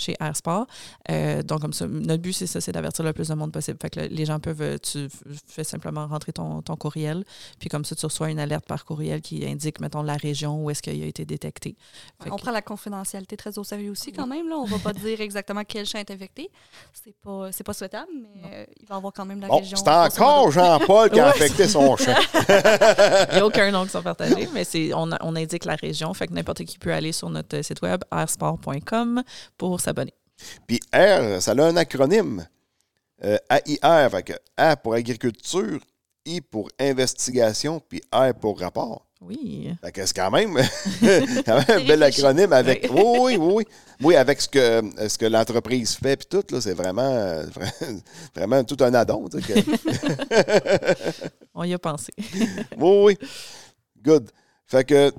[0.00, 0.66] chez, Airsport.
[1.10, 3.78] Euh, donc, comme ça, notre but, c'est ça, c'est d'avertir le plus de monde possible.
[3.80, 5.08] Fait que là, les gens peuvent, euh, tu
[5.46, 7.24] fais simplement rentrer ton, ton courriel,
[7.58, 10.70] puis comme ça, tu reçois une alerte par courriel qui indique, mettons, la région où
[10.70, 11.76] est-ce qu'il a été détecté.
[12.22, 14.48] Fait On que- prend la confidentialité très au sérieux aussi, quand même.
[14.48, 14.56] Là.
[14.56, 16.50] On va pas dire exactement quel champ est infecté.
[16.92, 19.58] C'est pas, c'est pas souhaitable, mais euh, il va y avoir quand même la Bon,
[19.58, 19.76] région.
[19.76, 21.30] c'est encore Jean-Paul qui a Ouais.
[21.30, 22.14] affecté son champ.
[22.48, 26.12] Il n'y a aucun nom qui sont partagés, mais c'est, on, on indique la région.
[26.14, 29.22] Fait que n'importe qui peut aller sur notre site web, airsport.com,
[29.58, 30.14] pour s'abonner.
[30.66, 32.46] Puis R, ça a un acronyme.
[33.22, 35.78] Euh, AIR, fait que A pour agriculture,
[36.24, 39.06] I pour investigation, puis R pour rapport.
[39.20, 39.70] Oui.
[39.84, 40.56] Fait que c'est quand même,
[41.46, 42.88] un bel acronyme avec.
[42.90, 43.02] Oui.
[43.20, 43.64] Oui, oui,
[44.00, 47.44] oui, avec ce que, ce que l'entreprise fait, puis tout, là, c'est vraiment, euh,
[48.34, 49.28] vraiment tout un addon.
[49.28, 52.12] tu sais, que- On y a pensé.
[52.78, 53.18] oui, oui.
[54.02, 54.30] Good.
[54.66, 55.12] Fait que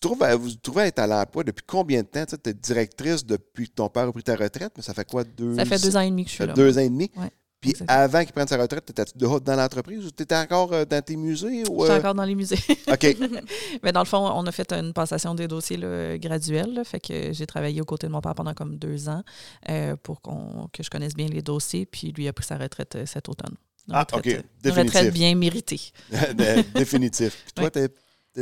[0.00, 2.24] tu trouves, à- vous trouvez être à l'emploi depuis combien de temps?
[2.26, 5.24] Tu es directrice depuis que ton père a pris ta retraite, mais ça fait quoi?
[5.24, 6.52] Deux, Ça fait deux ans et demi que je suis là.
[6.52, 7.10] deux ans et demi?
[7.16, 7.30] Ouais,
[7.60, 7.98] Puis exactement.
[8.00, 11.02] avant qu'il prenne sa retraite, étais-tu déjà dans l'entreprise ou tu étais encore euh, dans
[11.02, 11.64] tes musées?
[11.68, 11.98] Ou, Je suis euh?
[11.98, 12.58] encore dans les musées.
[12.92, 13.16] OK.
[13.82, 16.72] Mais dans le fond, on a fait une passation des dossiers là, graduelle.
[16.74, 16.84] là.
[16.84, 19.22] fait que j'ai travaillé aux côtés de mon père pendant comme deux ans
[19.68, 21.84] euh, pour qu'on, que je connaisse bien les dossiers.
[21.86, 23.56] Puis lui a pris sa retraite euh, cet automne.
[23.88, 24.26] Une Ah, retraite, OK.
[24.28, 24.94] euh, Une Définitif.
[24.94, 25.80] retraite bien méritée.
[26.74, 27.42] Définitif.
[27.46, 27.86] Puis toi, Oui.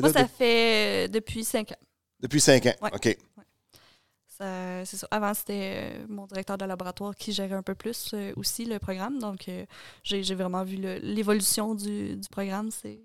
[0.01, 1.77] Moi, ça de- fait euh, depuis cinq ans.
[2.21, 2.75] depuis cinq ans.
[2.83, 2.91] Ouais.
[2.95, 3.17] OK.
[4.39, 5.09] Ça- c'est ça.
[5.11, 8.79] Avant, c'était euh, mon directeur de laboratoire qui gérait un peu plus euh, aussi le
[8.79, 9.19] programme.
[9.19, 9.65] Donc, euh,
[10.03, 12.71] j'ai j'ai vraiment vu le- l'évolution du, du programme.
[12.71, 13.01] C'est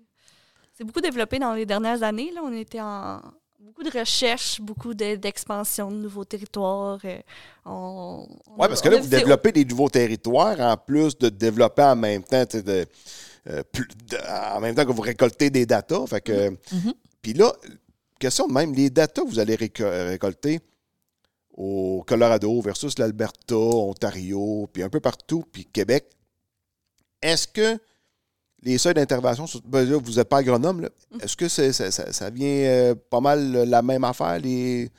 [0.74, 2.30] c'est beaucoup développé dans les dernières années.
[2.34, 2.42] Là.
[2.44, 3.20] On était en
[3.60, 6.98] beaucoup de recherche, beaucoup de- d'expansion de nouveaux territoires.
[7.04, 7.18] euh,
[7.64, 12.24] Oui, parce que là, vous développez des nouveaux territoires en plus de développer en même
[12.24, 12.84] temps, de,
[13.48, 13.88] euh, plus-
[14.54, 16.06] en même temps que vous récoltez des datas.
[16.06, 16.94] Fait que, Mhm.
[17.22, 17.52] Puis là,
[18.18, 20.60] question de même, les datas que vous allez réco- récolter
[21.56, 26.06] au Colorado versus l'Alberta, Ontario, puis un peu partout, puis Québec,
[27.20, 27.78] est-ce que
[28.62, 30.88] les seuils d'intervention, ben vous n'êtes pas agronome, là,
[31.20, 34.90] est-ce que c'est- ça, ça- ça vient euh, pas mal la même affaire, les...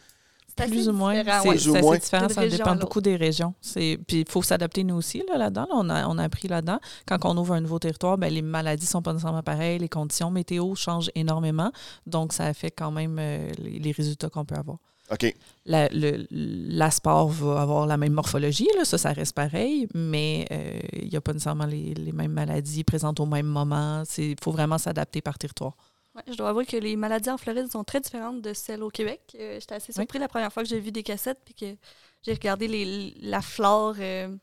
[0.56, 1.18] Plus ou moins.
[1.18, 1.56] différent, C'est ouais.
[1.56, 1.98] Plus ou c'est assez moins.
[1.98, 2.30] différent.
[2.30, 3.54] Ça dépend beaucoup des régions.
[3.74, 5.68] Puis il faut s'adapter nous aussi là, là-dedans.
[5.70, 5.76] là.
[5.76, 6.80] on, a, on a appris là-dedans.
[7.08, 9.80] Quand on ouvre un nouveau territoire, ben, les maladies sont pas nécessairement pareilles.
[9.80, 11.72] Les conditions météo changent énormément.
[12.08, 14.78] Donc, ça affecte quand même euh, les, les résultats qu'on peut avoir.
[15.12, 15.36] OK.
[15.66, 20.46] La, le, la sport va avoir la même morphologie, là, ça, ça reste pareil, mais
[20.52, 24.04] euh, il n'y a pas nécessairement les, les mêmes maladies présentes au même moment.
[24.18, 25.76] Il faut vraiment s'adapter par territoire.
[26.16, 28.90] Ouais, je dois avouer que les maladies en Floride sont très différentes de celles au
[28.90, 29.22] Québec.
[29.40, 31.76] Euh, J'étais assez surpris la première fois que j'ai vu des cassettes puis que
[32.22, 34.36] j'ai regardé les, la flore euh,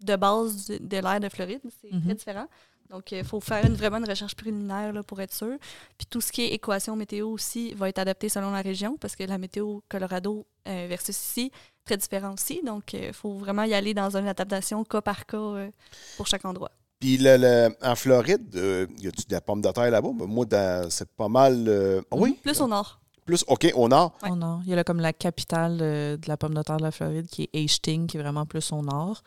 [0.00, 1.60] de base de l'air de Floride.
[1.80, 2.02] C'est Mhm.
[2.04, 2.46] très différent.
[2.90, 5.56] Donc, il faut faire une, vraiment une recherche préliminaire là, pour être sûr.
[5.96, 9.16] Puis tout ce qui est équation météo aussi va être adapté selon la région parce
[9.16, 11.50] que la météo Colorado euh, versus ici,
[11.84, 12.60] très différent aussi.
[12.62, 15.70] Donc, il faut vraiment y aller dans une adaptation cas par cas euh,
[16.16, 16.72] pour chaque endroit.
[17.04, 20.08] Puis le- le- en Floride, euh, y a-tu de la pomme de terre là-bas?
[20.14, 20.46] Ben, Moi,
[20.88, 21.66] c'est pas mal...
[21.68, 22.38] euh, oui?
[22.42, 22.98] Plus au nord.
[23.26, 24.16] Plus, OK, au nord.
[24.22, 24.30] Ouais.
[24.30, 24.60] Au nord.
[24.64, 26.90] Il y a là comme la capitale euh, de la pomme de terre de la
[26.90, 29.22] Floride, qui est Hastings, qui est vraiment plus au nord,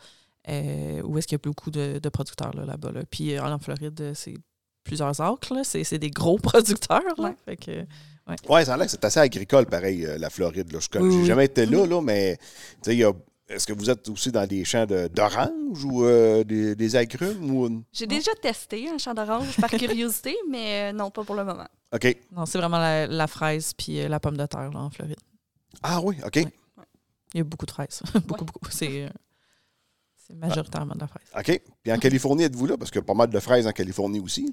[0.48, 2.90] euh, où est-ce qu'il y a beaucoup de, de producteurs là, là-bas.
[2.90, 3.02] là.
[3.08, 4.34] Puis euh, en Floride, c'est
[4.82, 5.54] plusieurs acres.
[5.54, 5.62] là.
[5.62, 7.02] C'est des gros producteurs.
[7.16, 7.24] là.
[7.28, 7.36] Ouais.
[7.44, 7.86] Fait que,
[8.48, 10.72] Oui, ça a l'air que c'est assez agricole, pareil, euh, la Floride.
[10.72, 10.80] là.
[10.80, 11.24] Je n'ai oui.
[11.26, 12.44] jamais été là, là mais tu
[12.82, 13.12] sais, il y a-
[13.48, 17.50] est-ce que vous êtes aussi dans des champs de- d'oranges ou euh, des, des agrumes?
[17.50, 17.82] Ou...
[17.92, 21.66] J'ai déjà testé un champ d'orange par curiosité, mais euh, non, pas pour le moment.
[21.94, 22.16] OK.
[22.32, 25.16] non, c'est vraiment la, la fraise puis euh, la pomme de terre là, en Floride.
[25.82, 26.36] Ah oui, OK.
[26.36, 26.52] Ouais.
[27.34, 28.02] Il y a beaucoup de fraises.
[28.26, 28.46] beaucoup, Ouais.
[28.52, 28.70] beaucoup.
[28.70, 29.08] C'est euh,
[30.28, 31.26] c'est majoritairement de la fraise.
[31.36, 31.60] OK.
[31.82, 32.76] Puis en Californie, êtes-vous là?
[32.76, 34.52] Parce qu'il y a pas mal de fraises en Californie aussi.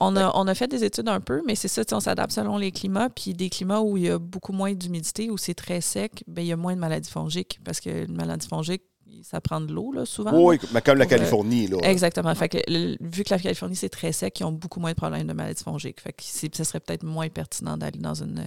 [0.00, 2.58] On a, on a fait des études un peu, mais c'est ça, on s'adapte selon
[2.58, 3.10] les climats.
[3.10, 6.42] Puis des climats où il y a beaucoup moins d'humidité, où c'est très sec, ben,
[6.42, 7.58] il y a moins de maladies fongiques.
[7.64, 8.82] Parce que une maladie fongique,
[9.22, 10.30] ça prend de l'eau, là, souvent.
[10.34, 11.66] Oui, mais comme la euh, Californie.
[11.66, 11.78] Là.
[11.82, 12.34] Exactement.
[12.34, 14.96] Fait que le- vu que la Californie, c'est très sec, ils ont beaucoup moins de
[14.96, 16.00] problèmes de maladies fongiques.
[16.00, 18.44] Fait que ce serait peut-être moins pertinent d'aller dans une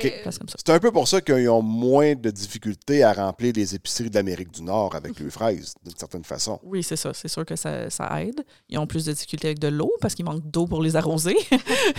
[0.00, 4.50] C'est un peu pour ça qu'ils ont moins de difficultés à remplir les épiceries d'Amérique
[4.50, 6.58] du Nord avec les fraises, d'une certaine façon.
[6.62, 7.12] Oui, c'est ça.
[7.14, 8.44] C'est sûr que ça, ça aide.
[8.68, 11.36] Ils ont plus de difficultés avec de l'eau parce qu'il manque d'eau pour les arroser.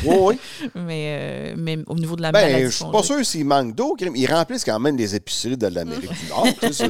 [0.05, 0.39] Oui, oui.
[0.75, 3.75] mais, euh, mais au niveau de la maladie Ben, je suis pas sûr s'il manque
[3.75, 3.95] d'eau.
[4.15, 6.47] Ils remplissent quand même les épiceries de l'Amérique du Nord.
[6.71, 6.89] c'est-.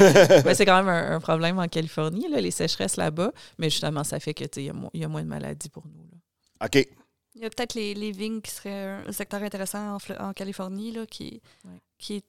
[0.44, 3.32] Ben, c'est quand même un, un problème en Californie, là, les sécheresses là-bas.
[3.58, 6.02] Mais justement, ça fait que il y, a y moins de maladies pour nous.
[6.10, 6.66] là.
[6.66, 6.88] OK.
[7.36, 11.04] Il y a peut-être les, les vignes qui seraient un secteur intéressant en, Californie, là,
[11.06, 11.78] qui, Ouais.
[11.98, 12.24] qui est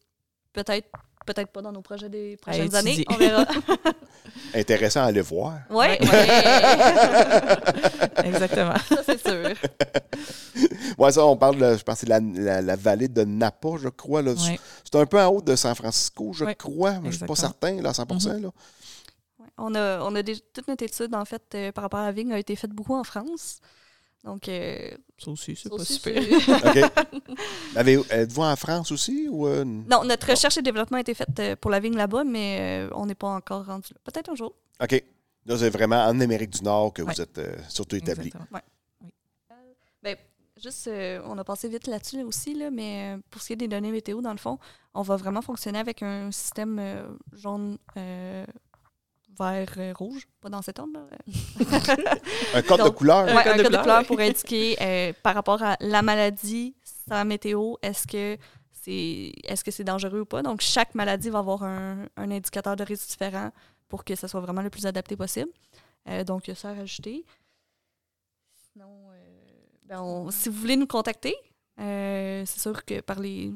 [0.53, 0.89] peut-être
[1.26, 3.03] peut-être pas dans nos projets des prochaines années.
[3.10, 3.45] On verra.
[4.53, 5.60] Intéressant à aller voir.
[5.70, 5.99] ouais, Ouais.
[8.26, 8.76] Exactement.
[8.88, 9.53] ça c'est sûr.
[10.97, 13.70] Ouais, ça, on parle, de- je pense, que c'est la, la- la vallée de Napa,
[13.80, 14.22] je crois.
[14.24, 14.32] là.
[14.32, 14.60] Ouais.
[14.84, 16.93] C'est un peu en haut de San Francisco, je Ouais, crois.
[16.93, 18.05] mais je ne suis pas certain, là, à 100
[18.41, 18.47] là.
[18.47, 19.45] Ouais.
[19.58, 22.12] On a, on a des- toute notre étude, en fait, euh, par rapport à la
[22.12, 23.60] vigne, a été faite beaucoup en France.
[24.24, 26.22] Donc, euh, Ça aussi, c'est pas super.
[26.22, 26.91] c'est- OK.
[27.76, 29.28] Avez- Êtes-vous en France aussi?
[29.30, 32.24] Ou, euh, non, notre recherche et développement a été faite euh, pour la vigne là-bas,
[32.24, 33.99] mais euh, on n'est pas encore rendu là.
[34.03, 34.53] Peut-être un jour.
[34.82, 35.03] OK.
[35.45, 38.28] Là, c'est vraiment en Amérique du Nord que vous êtes euh, surtout établi.
[38.28, 38.59] Exactement.
[40.03, 40.18] Ben,
[40.61, 43.53] juste, euh, on a passé vite là-dessus là, aussi, là, mais euh, pour ce qui
[43.53, 44.59] est des données météo, dans le fond,
[44.93, 48.45] on va vraiment fonctionner avec un système euh, jaune, euh,
[49.38, 50.27] vert, euh, rouge.
[50.41, 50.93] Pas dans cet ordre.
[50.93, 51.07] là.
[52.53, 53.25] Un code de couleur?
[53.25, 56.01] Ouais, Un un code code de de couleur, pour indiquer euh, par rapport à la
[56.01, 56.75] maladie,
[57.07, 58.38] sa météo, est-ce que
[58.71, 60.41] c'est est-ce que c'est dangereux ou pas?
[60.43, 63.51] Donc, chaque maladie va avoir un, un indicateur de risque différent
[63.88, 65.49] pour que ça soit vraiment le plus adapté possible.
[66.09, 67.25] Euh, donc, il y a ça à rajouter.
[68.71, 69.15] Sinon, euh,
[69.85, 71.35] ben, on- si vous voulez nous contacter,
[71.79, 73.53] euh, c'est sûr que par les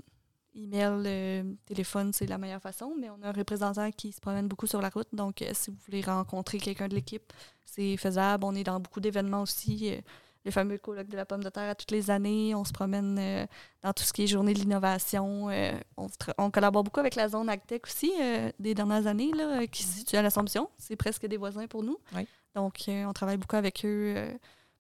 [0.56, 4.48] emails, euh, téléphone, c'est la meilleure façon, mais on a un représentant qui se promène
[4.48, 5.08] beaucoup sur la route.
[5.14, 7.34] Donc, euh, si vous voulez rencontrer quelqu'un de l'équipe,
[7.66, 8.44] c'est faisable.
[8.46, 9.92] On est dans beaucoup d'événements aussi.
[9.94, 10.02] euh,
[10.44, 12.56] le fameux colloque de la pomme de terre à toutes les années.
[12.56, 13.46] On se promène euh,
[13.84, 15.50] dans tout ce qui est journée de l'innovation.
[15.98, 18.12] on, collabore beaucoup avec la zone AgTech aussi
[18.58, 20.68] des dernières années, là, qui se situe à l'Assomption.
[20.80, 22.00] C'est presque des voisins pour nous.
[22.16, 22.26] Oui.
[22.56, 24.16] Donc, on travaille beaucoup avec eux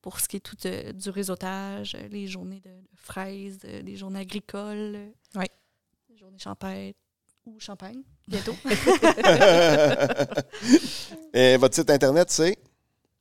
[0.01, 5.11] pour ce qui est tout du réseautage, les journées de, de fraises, les journées agricoles,
[5.35, 5.45] Oui.
[6.37, 6.97] Champêtre
[7.45, 8.55] ou champagne, bientôt.
[11.33, 12.57] Et votre site Internet, c'est?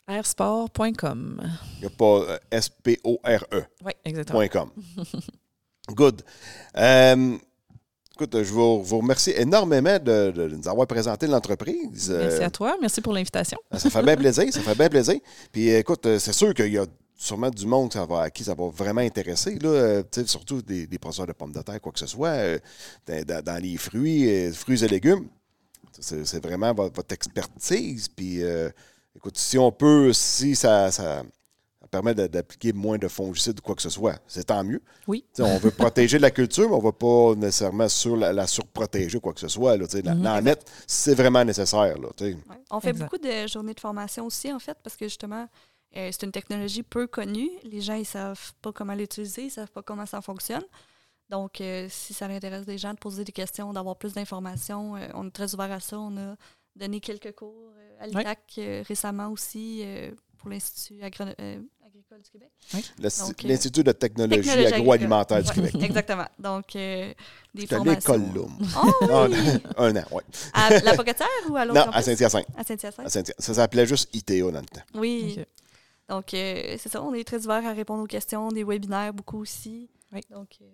[0.08, 1.40] Airsport.com.
[1.76, 3.64] Il n'y a pas euh, S-P-O-R-E.
[3.84, 4.38] Oui, exactement.
[4.40, 4.70] Point com.
[5.94, 6.22] Good.
[6.76, 7.36] Euh,
[8.14, 12.10] écoute, je vous, vous remercie énormément de, de nous avoir présenté l'entreprise.
[12.10, 12.76] Merci Euh, à toi.
[12.80, 13.58] Merci pour l'invitation.
[13.72, 14.52] ça fait bien plaisir.
[14.52, 15.16] Ça fait bien plaisir.
[15.52, 16.86] Puis écoute, c'est sûr qu'il y a
[17.22, 19.58] sûrement du monde ça va- à qui ça va vraiment intéresser.
[19.58, 22.58] Là, Euh, surtout des, des producteurs de pommes de terre, quoi que ce soit, euh,
[23.06, 25.26] dans, les fruits, euh, fruits et légumes.
[25.98, 28.08] C'est c'est vraiment votre, votre expertise.
[28.08, 28.70] Puis euh,
[29.14, 31.22] écoute, si on peut, si ça, ça-
[31.82, 34.80] ça permet de- d'appliquer moins de fongicides ou quoi que ce soit, c'est tant mieux.
[35.06, 35.24] Oui.
[35.40, 39.18] On veut protéger la culture, mais on ne va pas nécessairement sur la, la surprotéger
[39.18, 39.76] ou quoi que ce soit.
[39.76, 40.54] Là, tu sais, la-
[40.86, 41.98] c'est vraiment nécessaire.
[41.98, 42.08] Là.
[42.20, 42.36] Ouais.
[42.70, 43.04] On fait Exact.
[43.04, 45.46] beaucoup de journées de formation aussi, en fait, parce que justement,
[45.96, 47.50] euh, c'est une technologie peu connue.
[47.64, 50.64] Les gens, ils savent pas comment l'utiliser, ils savent pas comment ça fonctionne.
[51.28, 55.06] Donc, euh, si ça intéresse des gens de poser des questions, d'avoir plus d'informations, euh,
[55.14, 55.98] on est très ouvert à ça.
[55.98, 56.34] On a
[56.76, 61.06] donné quelques cours euh, à l'ITAC euh, récemment aussi euh, pour l'Institut euh,
[61.86, 62.50] agricole du Québec.
[62.74, 62.78] Euh,
[63.44, 65.50] L'Institut de technologie, Technologie agroalimentaire du.
[65.52, 65.74] Québec.
[65.74, 66.26] Ouais, Exactement.
[66.38, 67.12] Donc, euh,
[67.54, 68.12] des J'étais à formations.
[68.14, 68.48] l'école, là.
[68.82, 69.36] Oh, oui!
[69.76, 70.22] un an, oui.
[70.52, 71.98] à la Pocatière ou à l'autre Non, campus?
[71.98, 72.46] à Saint-Hyacinthe.
[72.56, 73.08] À Saint-Hyacinthe?
[73.08, 73.34] Saint-Hyacinthe.
[73.38, 74.82] Ça s'appelait juste ITEA dans le temps.
[74.94, 75.38] Oui.
[76.10, 79.40] Donc, euh, c'est ça, on est très ouvert à répondre aux questions, des webinaires beaucoup
[79.40, 79.88] aussi.
[80.12, 80.20] Oui.
[80.28, 80.64] Donc, euh,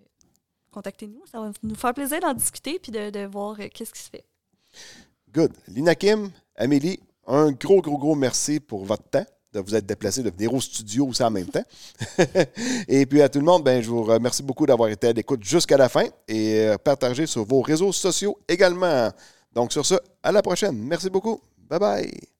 [0.71, 1.21] contactez-nous.
[1.31, 4.09] Ça va nous faire plaisir d'en discuter puis de, de voir euh, qu'est-ce qui se
[4.09, 4.25] fait.
[5.31, 5.53] Good.
[5.67, 10.23] Lina Kim, Amélie, un gros, gros, gros merci pour votre temps, de vous être déplacé,
[10.23, 11.65] de venir au studio aussi en même temps.
[12.87, 15.43] et puis à tout le monde, ben, je vous remercie beaucoup d'avoir été à l'écoute
[15.43, 19.11] jusqu'à la fin et partagez sur vos réseaux sociaux également.
[19.53, 20.77] Donc sur ce, à la prochaine.
[20.79, 21.39] Merci beaucoup.
[21.69, 22.36] Bye bye.